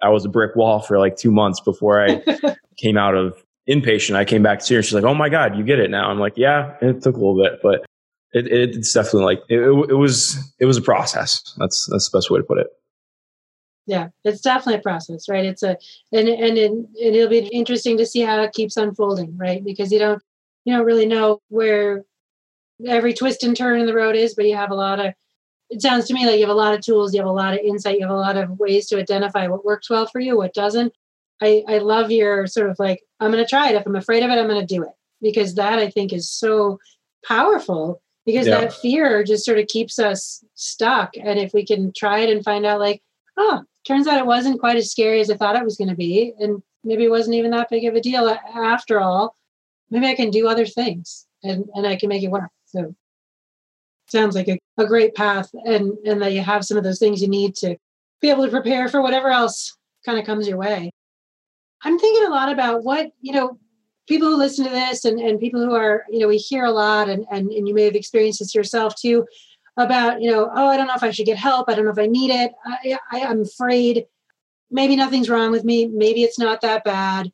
[0.06, 2.22] I was a brick wall for like two months before I
[2.78, 4.16] came out of inpatient.
[4.16, 6.12] I came back to her and she's like, "Oh my god, you get it now."
[6.12, 7.84] I'm like, "Yeah, it took a little bit, but
[8.34, 11.56] it, it's definitely like it, it, was it was a process.
[11.58, 12.68] That's that's the best way to put it."
[13.88, 15.44] Yeah, it's definitely a process, right?
[15.44, 15.76] It's a
[16.12, 19.64] and and it, and it'll be interesting to see how it keeps unfolding, right?
[19.64, 20.22] Because you don't
[20.66, 22.04] you don't really know where
[22.88, 25.14] every twist and turn in the road is, but you have a lot of
[25.70, 27.54] it sounds to me like you have a lot of tools, you have a lot
[27.54, 30.38] of insight, you have a lot of ways to identify what works well for you,
[30.38, 30.94] what doesn't.
[31.42, 33.76] I, I love your sort of like, I'm going to try it.
[33.76, 36.30] If I'm afraid of it, I'm going to do it because that I think is
[36.30, 36.80] so
[37.28, 38.62] powerful because yeah.
[38.62, 41.16] that fear just sort of keeps us stuck.
[41.18, 43.02] And if we can try it and find out, like,
[43.38, 45.96] oh, turns out it wasn't quite as scary as I thought it was going to
[45.96, 46.34] be.
[46.40, 49.36] And maybe it wasn't even that big of a deal uh, after all.
[49.90, 52.50] Maybe I can do other things and, and I can make it work.
[52.66, 52.96] So
[54.08, 57.22] sounds like a, a great path and, and that you have some of those things
[57.22, 57.76] you need to
[58.22, 60.92] be able to prepare for whatever else kind of comes your way.
[61.84, 63.60] I'm thinking a lot about what, you know,
[64.08, 66.72] people who listen to this and, and people who are, you know, we hear a
[66.72, 69.26] lot and, and, and you may have experienced this yourself too
[69.78, 71.70] about, you know, oh, I don't know if I should get help.
[71.70, 72.54] I don't know if I need it.
[72.66, 74.06] I, I, I'm afraid
[74.72, 75.88] maybe nothing's wrong with me.
[75.88, 77.32] Maybe it's not that bad.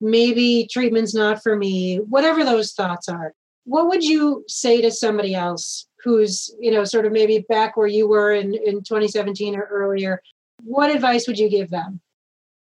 [0.00, 1.96] Maybe treatment's not for me.
[1.96, 3.34] Whatever those thoughts are.
[3.64, 7.86] What would you say to somebody else who's, you know, sort of maybe back where
[7.86, 10.20] you were in, in 2017 or earlier?
[10.64, 12.00] What advice would you give them?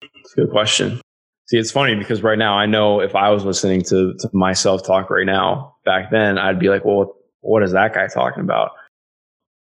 [0.00, 1.00] That's a good question.
[1.46, 4.84] See, it's funny because right now I know if I was listening to, to myself
[4.84, 8.72] talk right now, back then I'd be like, well, what is that guy talking about?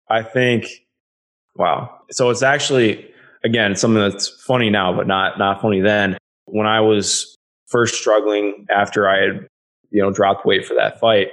[0.10, 0.66] I think,
[1.56, 2.02] wow.
[2.12, 3.10] So it's actually,
[3.46, 6.18] again, something that's funny now, but not, not funny then.
[6.46, 7.36] When I was
[7.68, 9.48] first struggling after I had,
[9.92, 11.28] you know, dropped weight for that fight,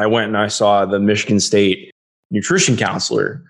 [0.00, 1.90] I went and I saw the Michigan State
[2.30, 3.44] nutrition counselor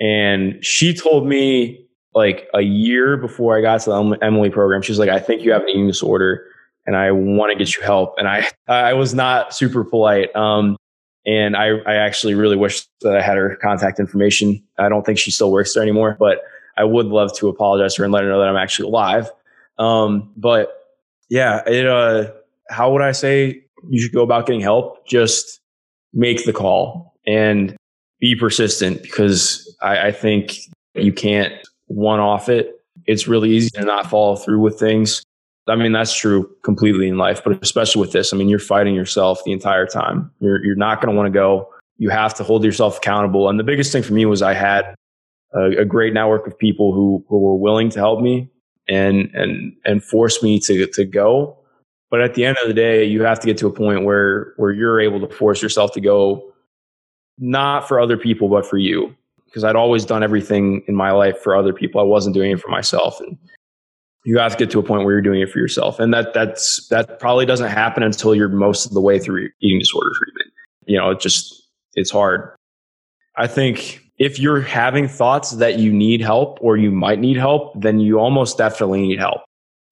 [0.00, 4.98] and she told me like a year before I got to the Emily program, she's
[4.98, 6.44] like, I think you have an eating disorder
[6.86, 8.14] and I want to get you help.
[8.16, 10.34] And I, I was not super polite.
[10.34, 10.76] Um,
[11.26, 14.62] and I, I actually really wish that I had her contact information.
[14.78, 16.40] I don't think she still works there anymore, but
[16.76, 19.30] I would love to apologize to her and let her know that I'm actually alive.
[19.78, 20.72] Um, but
[21.28, 22.32] yeah, it, uh,
[22.70, 25.06] how would I say you should go about getting help?
[25.06, 25.59] Just
[26.12, 27.76] make the call and
[28.20, 30.58] be persistent because I, I think
[30.94, 31.54] you can't
[31.86, 32.76] one off it.
[33.06, 35.22] It's really easy to not follow through with things.
[35.68, 38.32] I mean, that's true completely in life, but especially with this.
[38.32, 40.30] I mean, you're fighting yourself the entire time.
[40.40, 41.68] You're, you're not going to want to go.
[41.98, 43.48] You have to hold yourself accountable.
[43.48, 44.94] And the biggest thing for me was I had
[45.54, 48.48] a, a, great network of people who, who were willing to help me
[48.88, 51.58] and, and, and force me to, to go.
[52.10, 54.52] But at the end of the day, you have to get to a point where,
[54.56, 56.52] where you're able to force yourself to go,
[57.38, 59.14] not for other people, but for you
[59.50, 62.00] because I'd always done everything in my life for other people.
[62.00, 63.18] I wasn't doing it for myself.
[63.20, 63.36] And
[64.24, 65.98] you have to get to a point where you're doing it for yourself.
[65.98, 69.80] And that that's that probably doesn't happen until you're most of the way through eating
[69.80, 70.52] disorder treatment.
[70.86, 72.54] You know, it just it's hard.
[73.36, 77.80] I think if you're having thoughts that you need help or you might need help,
[77.80, 79.40] then you almost definitely need help.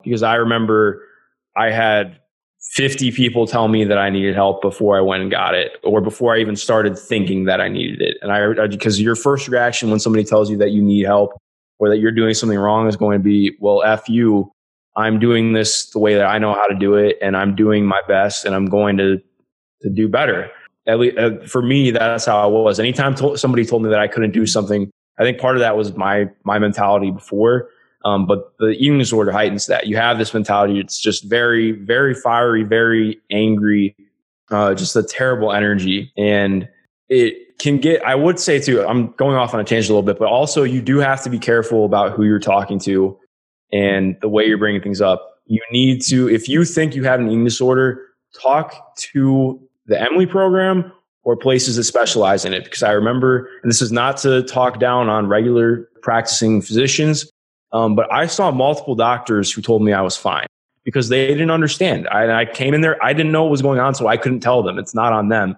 [0.05, 1.03] Because I remember
[1.59, 2.21] I had
[2.61, 6.01] 50 people tell me that I needed help before I went and got it, or
[6.01, 8.17] before I even started thinking that I needed it.
[8.23, 11.33] And I, because your first reaction when somebody tells you that you need help
[11.79, 14.53] or that you're doing something wrong is going to be, well, F you.
[14.97, 17.87] I'm doing this the way that I know how to do it, and I'm doing
[17.87, 19.19] my best, and I'm going to,
[19.83, 20.51] to do better.
[20.89, 22.81] At least uh, for me, that's how I was.
[22.81, 25.77] Anytime to- somebody told me that I couldn't do something, I think part of that
[25.77, 27.69] was my my mentality before
[28.09, 29.87] um, but the eating disorder heightens that.
[29.87, 30.81] You have this mentality.
[30.81, 33.95] It's just very, very fiery, very angry,
[34.51, 36.13] uh, just a terrible energy.
[36.17, 36.69] And
[37.09, 40.03] it can get, I would say too, I'm going off on a tangent a little
[40.03, 43.19] bit, but also you do have to be careful about who you're talking to
[43.73, 45.41] and the way you're bringing things up.
[45.47, 48.01] You need to, if you think you have an eating disorder,
[48.41, 50.93] talk to the Emily program
[51.25, 52.65] or places that specialize in it.
[52.65, 57.31] Because I remember, and this is not to talk down on regular practicing physicians,
[57.73, 60.47] um, but I saw multiple doctors who told me I was fine
[60.85, 62.09] because they didn't understand.
[62.09, 64.41] I, I came in there, I didn't know what was going on, so I couldn't
[64.41, 64.79] tell them.
[64.79, 65.57] It's not on them.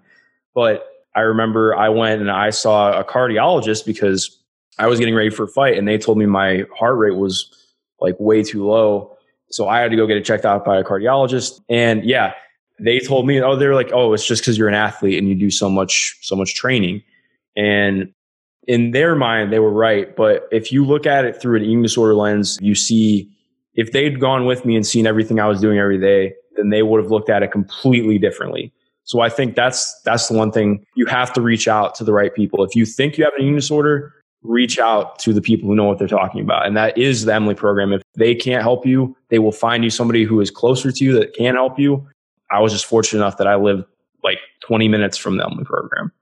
[0.55, 4.37] But I remember I went and I saw a cardiologist because
[4.79, 7.49] I was getting ready for a fight, and they told me my heart rate was
[8.01, 9.17] like way too low.
[9.51, 11.61] So I had to go get it checked out by a cardiologist.
[11.69, 12.35] And yeah,
[12.79, 15.35] they told me, oh, they're like, oh, it's just because you're an athlete and you
[15.35, 17.03] do so much, so much training.
[17.57, 18.13] And
[18.67, 20.15] in their mind, they were right.
[20.15, 23.31] But if you look at it through an eating disorder lens, you see
[23.75, 26.83] if they'd gone with me and seen everything I was doing every day, then they
[26.83, 28.73] would have looked at it completely differently.
[29.05, 32.13] So I think that's that's the one thing you have to reach out to the
[32.13, 32.63] right people.
[32.63, 35.85] If you think you have an eating disorder, reach out to the people who know
[35.85, 36.67] what they're talking about.
[36.67, 37.93] And that is the Emily program.
[37.93, 41.13] If they can't help you, they will find you somebody who is closer to you
[41.19, 42.07] that can help you.
[42.51, 43.85] I was just fortunate enough that I lived
[44.23, 46.13] like 20 minutes from the Emily program.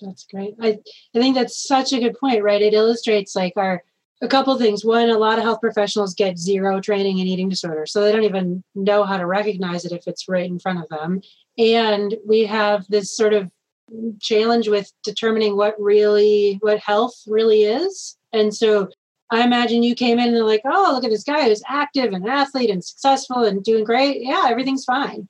[0.00, 0.54] That's great.
[0.60, 0.78] I,
[1.14, 2.62] I think that's such a good point, right?
[2.62, 3.82] It illustrates like our
[4.20, 4.84] a couple things.
[4.84, 8.24] One, a lot of health professionals get zero training in eating disorders, so they don't
[8.24, 11.20] even know how to recognize it if it's right in front of them.
[11.56, 13.50] And we have this sort of
[14.20, 18.16] challenge with determining what really what health really is.
[18.32, 18.88] And so
[19.30, 22.28] I imagine you came in and like, oh, look at this guy who's active and
[22.28, 24.18] athlete and successful and doing great.
[24.20, 25.28] Yeah, everything's fine.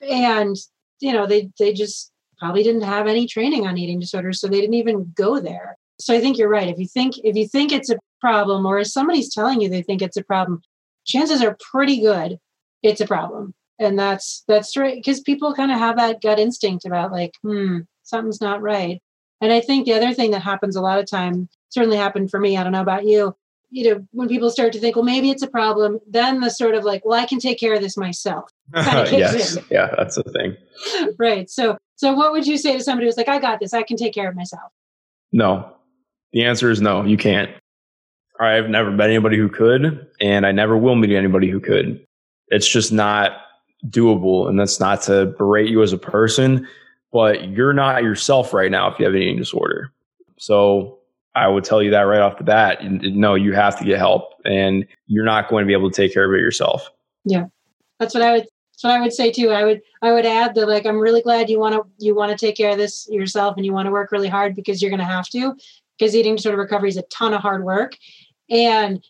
[0.00, 0.56] And
[1.00, 4.60] you know, they they just probably didn't have any training on eating disorders, so they
[4.60, 5.76] didn't even go there.
[5.98, 6.68] So I think you're right.
[6.68, 9.82] If you think if you think it's a problem, or if somebody's telling you they
[9.82, 10.62] think it's a problem,
[11.04, 12.38] chances are pretty good
[12.86, 13.54] it's a problem.
[13.78, 17.80] And that's that's right because people kind of have that gut instinct about like, hmm,
[18.04, 19.02] something's not right.
[19.40, 22.40] And I think the other thing that happens a lot of time, certainly happened for
[22.40, 22.56] me.
[22.56, 23.36] I don't know about you.
[23.76, 26.74] You know, when people start to think, well, maybe it's a problem, then the sort
[26.74, 28.50] of like, well, I can take care of this myself.
[28.74, 29.56] Kind of yes.
[29.56, 29.64] In.
[29.70, 31.14] Yeah, that's the thing.
[31.18, 31.50] right.
[31.50, 33.98] So, so what would you say to somebody who's like, I got this, I can
[33.98, 34.72] take care of myself?
[35.32, 35.72] No.
[36.32, 37.50] The answer is no, you can't.
[38.40, 42.04] I've never met anybody who could, and I never will meet anybody who could.
[42.48, 43.32] It's just not
[43.88, 44.48] doable.
[44.48, 46.66] And that's not to berate you as a person,
[47.12, 49.92] but you're not yourself right now if you have an eating disorder.
[50.38, 50.95] So
[51.36, 52.78] I would tell you that right off the bat.
[52.82, 56.12] No, you have to get help and you're not going to be able to take
[56.12, 56.90] care of it yourself.
[57.24, 57.46] Yeah.
[58.00, 59.50] That's what I would that's what I would say too.
[59.50, 62.30] I would I would add that like I'm really glad you want to you want
[62.30, 64.90] to take care of this yourself and you want to work really hard because you're
[64.90, 65.54] going to have to
[65.98, 67.96] because eating disorder recovery is a ton of hard work
[68.50, 69.02] and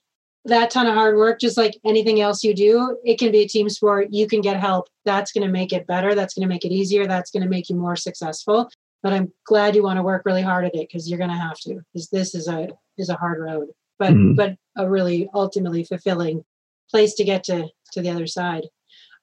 [0.47, 3.49] that ton of hard work, just like anything else you do, it can be a
[3.49, 4.09] team sport.
[4.11, 4.89] You can get help.
[5.05, 6.15] That's going to make it better.
[6.15, 7.07] That's going to make it easier.
[7.07, 8.71] That's going to make you more successful.
[9.07, 11.37] But I'm glad you want to work really hard at it because you're going to
[11.37, 11.81] have to.
[11.95, 13.69] Because this is a is a hard road,
[14.01, 14.35] but mm-hmm.
[14.35, 16.45] but a really ultimately fulfilling
[16.91, 18.65] place to get to to the other side.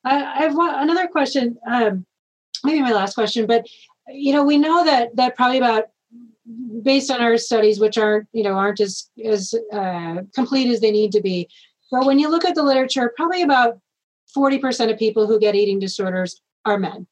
[0.05, 1.57] I, I have one, another question.
[1.69, 2.05] Um,
[2.63, 3.67] maybe my last question, but
[4.07, 5.88] you know, we know that that probably about
[6.81, 10.91] based on our studies, which aren't you know aren't as as uh, complete as they
[10.91, 11.49] need to be.
[11.91, 13.79] But when you look at the literature, probably about
[14.34, 17.05] forty percent of people who get eating disorders are men,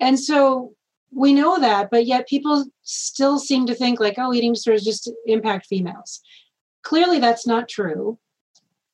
[0.00, 0.72] and so
[1.12, 1.90] we know that.
[1.90, 6.20] But yet people still seem to think like, oh, eating disorders just impact females.
[6.82, 8.18] Clearly, that's not true,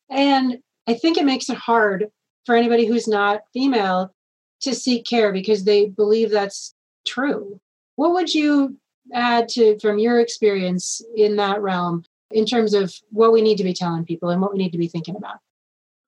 [0.09, 0.57] and
[0.87, 2.07] I think it makes it hard
[2.45, 4.13] for anybody who's not female
[4.61, 6.73] to seek care because they believe that's
[7.05, 7.59] true.
[7.95, 8.77] What would you
[9.13, 13.63] add to from your experience in that realm in terms of what we need to
[13.63, 15.37] be telling people and what we need to be thinking about?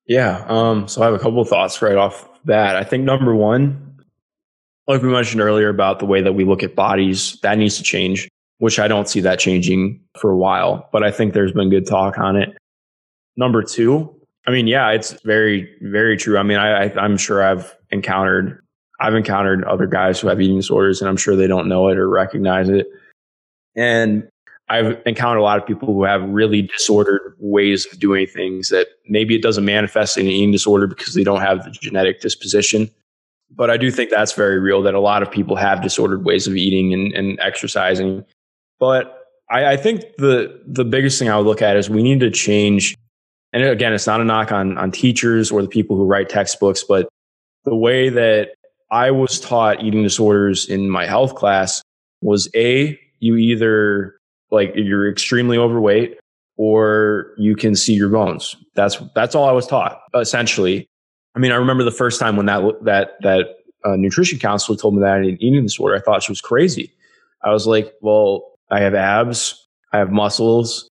[0.08, 0.45] Yeah.
[0.47, 2.76] Um, so I have a couple thoughts right off that.
[2.76, 3.84] I think number one,
[4.88, 7.83] like we mentioned earlier about the way that we look at bodies, that needs to
[7.83, 8.27] change,
[8.59, 11.88] which I don't see that changing for a while, but I think there's been good
[11.88, 12.55] talk on it.
[13.38, 14.13] Number two,
[14.47, 16.38] I mean, yeah, it's very, very true.
[16.38, 18.61] I mean, I, I, I'm sure I've encountered
[18.99, 21.97] I've encountered other guys who have eating disorders and I'm sure they don't know it
[21.97, 22.88] or recognize it.
[23.75, 24.29] And
[24.69, 28.88] I've encountered a lot of people who have really disordered ways of doing things that
[29.07, 32.89] maybe it doesn't manifest in an eating disorder because they don't have the genetic disposition.
[33.52, 36.48] But I do think that's very real that a lot of people have disordered ways
[36.48, 38.26] of eating and, and exercising.
[38.80, 42.20] But I, I think the the biggest thing I would look at is we need
[42.22, 42.96] to change.
[43.54, 46.84] And again, it's not a knock on on teachers or the people who write textbooks,
[46.84, 47.08] but
[47.64, 48.50] the way that
[48.91, 51.82] I was taught eating disorders in my health class
[52.22, 54.16] was A, you either
[54.52, 56.18] like you're extremely overweight
[56.58, 58.56] or you can see your bones.
[58.76, 60.88] That's that's all I was taught essentially.
[61.36, 63.45] I mean, I remember the first time when that that that
[63.83, 65.95] uh, nutrition counselor told me that I had an eating disorder.
[65.95, 66.91] I thought she was crazy.
[67.43, 70.89] I was like, well, I have abs, I have muscles,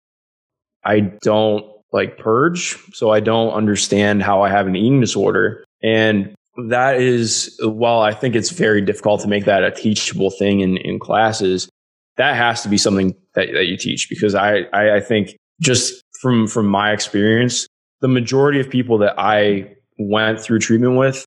[0.83, 5.63] I don't like purge, so I don't understand how I have an eating disorder.
[5.83, 6.35] And
[6.67, 10.77] that is, while I think it's very difficult to make that a teachable thing in,
[10.77, 11.69] in classes,
[12.17, 16.03] that has to be something that, that you teach because I, I, I think just
[16.21, 17.67] from, from my experience,
[18.01, 21.25] the majority of people that I went through treatment with,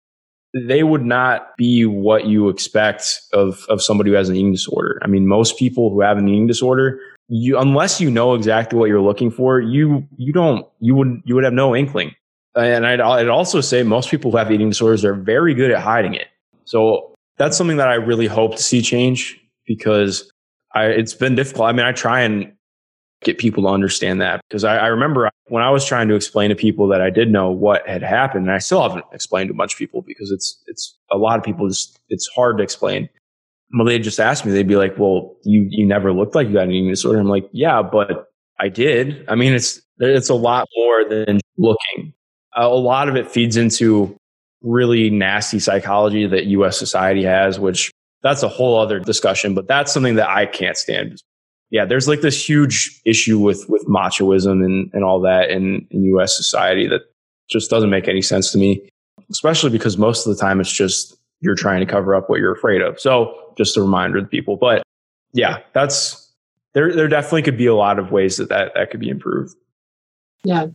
[0.54, 4.98] they would not be what you expect of, of somebody who has an eating disorder.
[5.02, 6.98] I mean, most people who have an eating disorder,
[7.28, 11.34] you, unless you know exactly what you're looking for, you, you don't, you would, you
[11.34, 12.14] would have no inkling
[12.54, 15.80] and I'd, I'd also say most people who have eating disorders are very good at
[15.80, 16.28] hiding it.
[16.64, 20.30] So that's something that I really hope to see change because
[20.74, 21.68] I, it's been difficult.
[21.68, 22.52] I mean, I try and
[23.22, 26.50] get people to understand that because I, I, remember when I was trying to explain
[26.50, 29.54] to people that I did know what had happened, and I still haven't explained to
[29.54, 33.08] much people because it's it's a lot of people just it's hard to explain.
[33.74, 36.54] Well, they just ask me, they'd be like, "Well, you you never looked like you
[36.54, 40.34] got an eating disorder." I'm like, "Yeah, but I did." I mean, it's it's a
[40.34, 42.12] lot more than looking
[42.54, 44.16] a lot of it feeds into
[44.62, 47.90] really nasty psychology that US society has, which
[48.22, 51.20] that's a whole other discussion, but that's something that I can't stand.
[51.72, 56.04] Yeah, there's like this huge issue with with machoism and, and all that in, in
[56.16, 57.00] US society that
[57.48, 58.88] just doesn't make any sense to me.
[59.30, 62.52] Especially because most of the time it's just you're trying to cover up what you're
[62.52, 63.00] afraid of.
[63.00, 64.56] So just a reminder to people.
[64.56, 64.82] But
[65.32, 66.30] yeah, that's
[66.74, 66.94] there.
[66.94, 69.56] There definitely could be a lot of ways that that, that could be improved.
[70.44, 70.66] Yeah,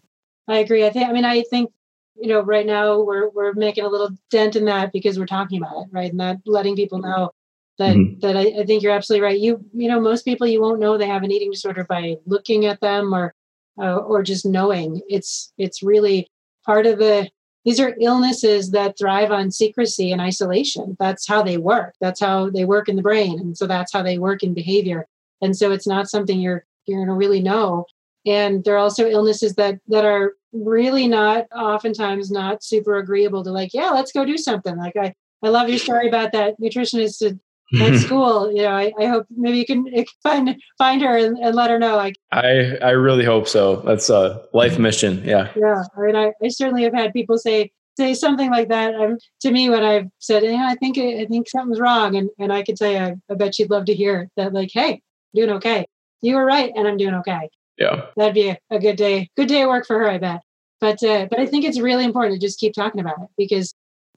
[0.48, 0.84] I agree.
[0.84, 1.08] I think.
[1.08, 1.72] I mean, I think
[2.16, 5.60] you know, right now we're we're making a little dent in that because we're talking
[5.60, 6.10] about it, right?
[6.10, 7.12] And that letting people mm-hmm.
[7.12, 7.32] know
[7.78, 8.20] that mm-hmm.
[8.20, 9.40] that I, I, think you're absolutely right.
[9.40, 12.66] You you know, most people you won't know they have an eating disorder by looking
[12.66, 13.34] at them or
[13.80, 15.02] uh, or just knowing.
[15.08, 16.28] It's it's really
[16.66, 17.30] part of the
[17.66, 20.96] these are illnesses that thrive on secrecy and isolation.
[21.00, 21.96] That's how they work.
[22.00, 25.08] That's how they work in the brain, and so that's how they work in behavior.
[25.42, 27.86] And so it's not something you're you're going to really know.
[28.26, 33.52] And there are also illnesses that that are really not oftentimes not super agreeable to
[33.52, 34.78] like, yeah, let's go do something.
[34.78, 35.14] Like I
[35.44, 37.38] I love your story about that nutritionist
[37.82, 38.52] at, school.
[38.52, 39.86] You know, I, I hope maybe you can
[40.24, 41.96] find find her and, and let her know.
[41.96, 43.78] Like I I really hope so.
[43.78, 45.24] That's a life mission.
[45.24, 45.52] Yeah.
[45.56, 45.84] Yeah.
[45.98, 49.52] I mean, I, I certainly have had people say say something like that um, to
[49.52, 52.78] me when I've said, yeah, I think I think something's wrong, and and I could
[52.78, 54.54] say, I, I bet she'd love to hear that.
[54.54, 55.02] Like, hey,
[55.34, 55.86] doing okay.
[56.22, 57.50] You were right, and I'm doing okay.
[57.78, 59.30] Yeah, that'd be a, a good day.
[59.36, 60.42] Good day of work for her, I bet.
[60.80, 63.74] But uh, but I think it's really important to just keep talking about it because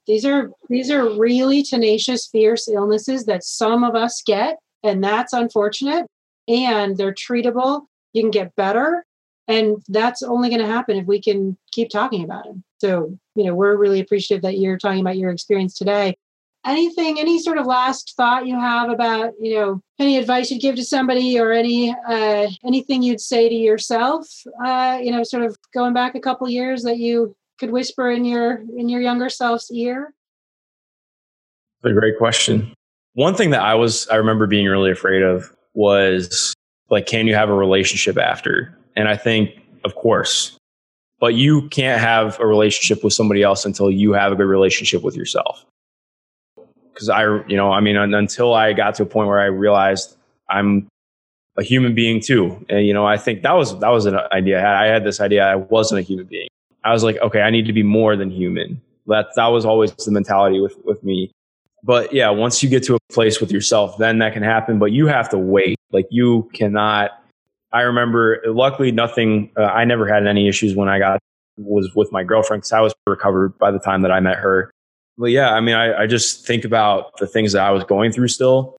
[0.07, 5.33] these are these are really tenacious, fierce illnesses that some of us get, and that's
[5.33, 6.07] unfortunate.
[6.47, 7.83] And they're treatable.
[8.13, 9.05] You can get better,
[9.47, 12.55] and that's only going to happen if we can keep talking about it.
[12.79, 16.15] So you know, we're really appreciative that you're talking about your experience today
[16.65, 20.75] anything any sort of last thought you have about you know any advice you'd give
[20.75, 24.27] to somebody or any uh, anything you'd say to yourself
[24.63, 28.25] uh, you know sort of going back a couple years that you could whisper in
[28.25, 30.13] your in your younger self's ear
[31.81, 32.73] That's a great question
[33.13, 36.53] one thing that i was i remember being really afraid of was
[36.89, 39.51] like can you have a relationship after and i think
[39.85, 40.57] of course
[41.19, 45.03] but you can't have a relationship with somebody else until you have a good relationship
[45.03, 45.63] with yourself
[47.01, 50.15] because I, you know, I mean, until I got to a point where I realized
[50.49, 50.87] I'm
[51.57, 52.63] a human being too.
[52.69, 54.75] And, you know, I think that was, that was an idea I had.
[54.75, 56.47] I had this idea I wasn't a human being.
[56.83, 58.81] I was like, okay, I need to be more than human.
[59.07, 61.31] That, that was always the mentality with, with me.
[61.83, 64.91] But yeah, once you get to a place with yourself, then that can happen, but
[64.91, 65.77] you have to wait.
[65.91, 67.11] Like you cannot,
[67.73, 71.19] I remember luckily nothing, uh, I never had any issues when I got,
[71.57, 74.71] was with my girlfriend because I was recovered by the time that I met her.
[75.17, 78.11] But yeah, I mean, I, I just think about the things that I was going
[78.11, 78.77] through still.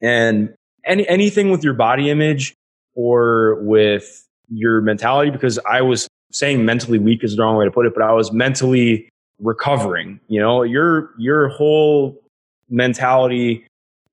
[0.00, 2.54] And any, anything with your body image
[2.94, 7.70] or with your mentality, because I was saying mentally weak is the wrong way to
[7.70, 9.08] put it, but I was mentally
[9.40, 10.20] recovering.
[10.28, 12.20] You know, your your whole
[12.68, 13.64] mentality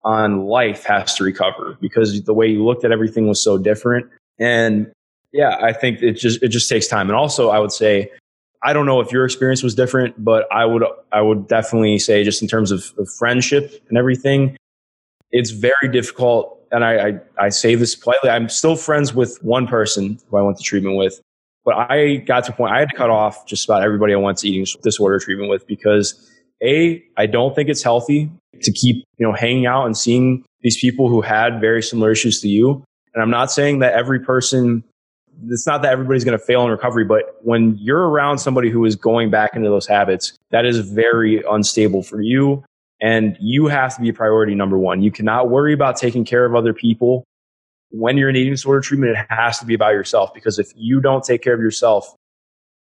[0.04, 4.08] on life has to recover because the way you looked at everything was so different.
[4.40, 4.92] And
[5.32, 7.10] yeah, I think it just it just takes time.
[7.10, 8.12] And also I would say
[8.64, 12.24] I don't know if your experience was different, but I would I would definitely say
[12.24, 14.58] just in terms of, of friendship and everything,
[15.32, 16.60] it's very difficult.
[16.72, 18.30] And I, I, I say this politely.
[18.30, 21.22] I'm still friends with one person who I went to treatment with,
[21.66, 24.18] but I got to a point I had to cut off just about everybody I
[24.18, 26.32] went to eating disorder treatment with because
[26.64, 30.80] a I don't think it's healthy to keep you know hanging out and seeing these
[30.80, 32.84] people who had very similar issues to you.
[33.14, 34.84] And I'm not saying that every person
[35.50, 38.86] it's not that everybody's going to fail in recovery, but when you're around somebody who
[38.86, 42.64] is going back into those habits, that is very unstable for you.
[43.02, 45.02] And you have to be priority number one.
[45.02, 47.26] You cannot worry about taking care of other people.
[47.90, 51.00] When you're in eating disorder treatment, it has to be about yourself because if you
[51.02, 52.14] don't take care of yourself,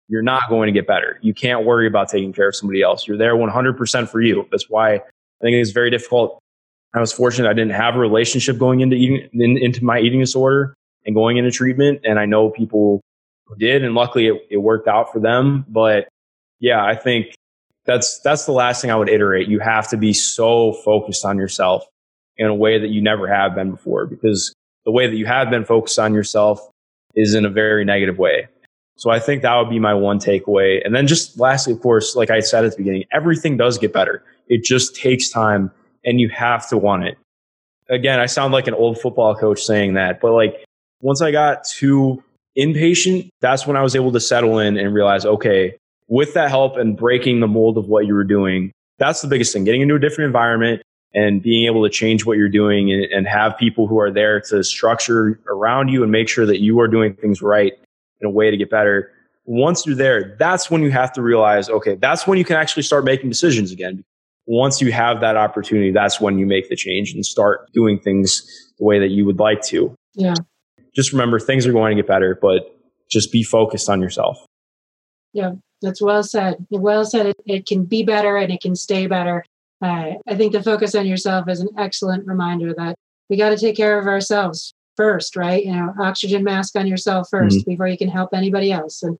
[0.07, 1.19] you're not going to get better.
[1.21, 3.07] You can't worry about taking care of somebody else.
[3.07, 4.47] You're there 100% for you.
[4.51, 4.99] That's why I
[5.41, 6.39] think it's very difficult.
[6.93, 10.21] I was fortunate I didn't have a relationship going into eating in, into my eating
[10.21, 10.73] disorder
[11.05, 12.01] and going into treatment.
[12.03, 13.01] And I know people
[13.59, 15.65] did, and luckily it, it worked out for them.
[15.67, 16.07] But
[16.59, 17.35] yeah, I think
[17.85, 19.49] that's that's the last thing I would iterate.
[19.49, 21.85] You have to be so focused on yourself
[22.37, 24.53] in a way that you never have been before, because
[24.85, 26.59] the way that you have been focused on yourself
[27.15, 28.47] is in a very negative way.
[28.97, 30.81] So I think that would be my one takeaway.
[30.85, 33.91] And then just lastly, of course, like I said at the beginning, everything does get
[33.91, 34.23] better.
[34.47, 35.71] It just takes time
[36.05, 37.17] and you have to want it.
[37.89, 40.63] Again, I sound like an old football coach saying that, but like
[41.01, 42.23] once I got too
[42.55, 45.77] impatient, that's when I was able to settle in and realize, okay,
[46.07, 49.51] with that help and breaking the mold of what you were doing, that's the biggest
[49.51, 49.65] thing.
[49.65, 50.81] Getting into a different environment
[51.13, 54.41] and being able to change what you're doing and, and have people who are there
[54.41, 57.73] to structure around you and make sure that you are doing things right
[58.21, 59.11] in a way to get better.
[59.45, 62.83] Once you're there, that's when you have to realize, okay, that's when you can actually
[62.83, 64.03] start making decisions again.
[64.47, 68.43] Once you have that opportunity, that's when you make the change and start doing things
[68.77, 69.95] the way that you would like to.
[70.15, 70.35] Yeah
[70.95, 72.75] just remember things are going to get better, but
[73.09, 74.43] just be focused on yourself.
[75.33, 75.51] Yeah,
[75.81, 76.65] that's well said.
[76.69, 77.27] Well said.
[77.27, 79.45] It, it can be better and it can stay better.
[79.85, 82.95] I, I think the focus on yourself is an excellent reminder that
[83.29, 85.65] we got to take care of ourselves first, right?
[85.65, 87.69] You know, oxygen mask on yourself 1st mm-hmm.
[87.69, 89.03] before you can help anybody else.
[89.03, 89.17] And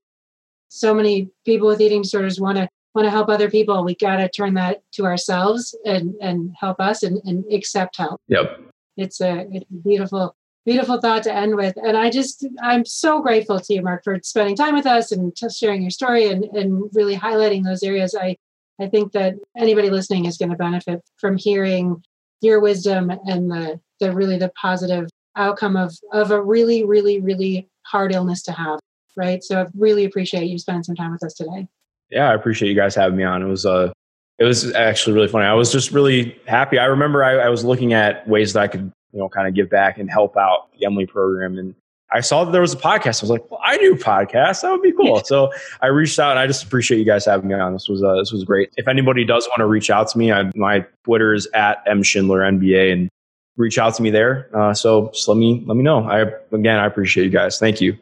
[0.69, 3.83] so many people with eating disorders want to want to help other people.
[3.83, 8.21] We got to turn that to ourselves and and help us and, and accept help.
[8.27, 8.61] Yep.
[8.97, 10.35] It's a, it's a beautiful
[10.65, 11.75] beautiful thought to end with.
[11.77, 15.35] And I just, I'm so grateful to you, Mark, for spending time with us and
[15.35, 18.15] just sharing your story and, and really highlighting those areas.
[18.19, 18.35] I,
[18.79, 22.03] I think that anybody listening is going to benefit from hearing
[22.41, 27.69] your wisdom and the, the really the positive outcome of, of a really, really, really
[27.83, 28.79] hard illness to have.
[29.17, 29.43] Right.
[29.43, 31.67] So I really appreciate you spending some time with us today.
[32.09, 33.41] Yeah, I appreciate you guys having me on.
[33.41, 33.91] It was uh
[34.37, 35.45] it was actually really funny.
[35.45, 36.77] I was just really happy.
[36.77, 39.53] I remember I, I was looking at ways that I could you know, kind of
[39.53, 41.57] give back and help out the Emily program.
[41.57, 41.73] And
[42.11, 43.21] I saw that there was a podcast.
[43.21, 44.61] I was like, well, I do podcasts.
[44.61, 45.23] That would be cool.
[45.25, 45.51] so
[45.81, 47.73] I reached out and I just appreciate you guys having me on.
[47.73, 48.69] This was, uh, this was great.
[48.77, 52.03] If anybody does want to reach out to me, I, my Twitter is at M
[52.03, 53.09] Schindler NBA and
[53.57, 54.49] reach out to me there.
[54.55, 56.03] Uh, so just let me, let me know.
[56.03, 56.21] I,
[56.55, 57.57] again, I appreciate you guys.
[57.57, 57.97] Thank you.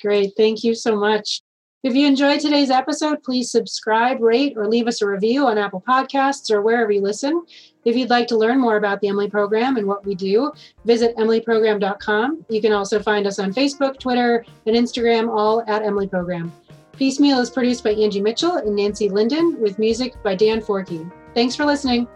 [0.00, 0.32] Great.
[0.36, 1.40] Thank you so much.
[1.84, 5.82] If you enjoyed today's episode, please subscribe, rate, or leave us a review on Apple
[5.86, 7.44] Podcasts or wherever you listen.
[7.88, 10.52] If you'd like to learn more about the Emily program and what we do,
[10.84, 12.44] visit emilyprogram.com.
[12.50, 16.52] You can also find us on Facebook, Twitter, and Instagram, all at Emily Program.
[16.98, 21.10] Peace Meal is produced by Angie Mitchell and Nancy Linden with music by Dan Forkey.
[21.32, 22.06] Thanks for listening.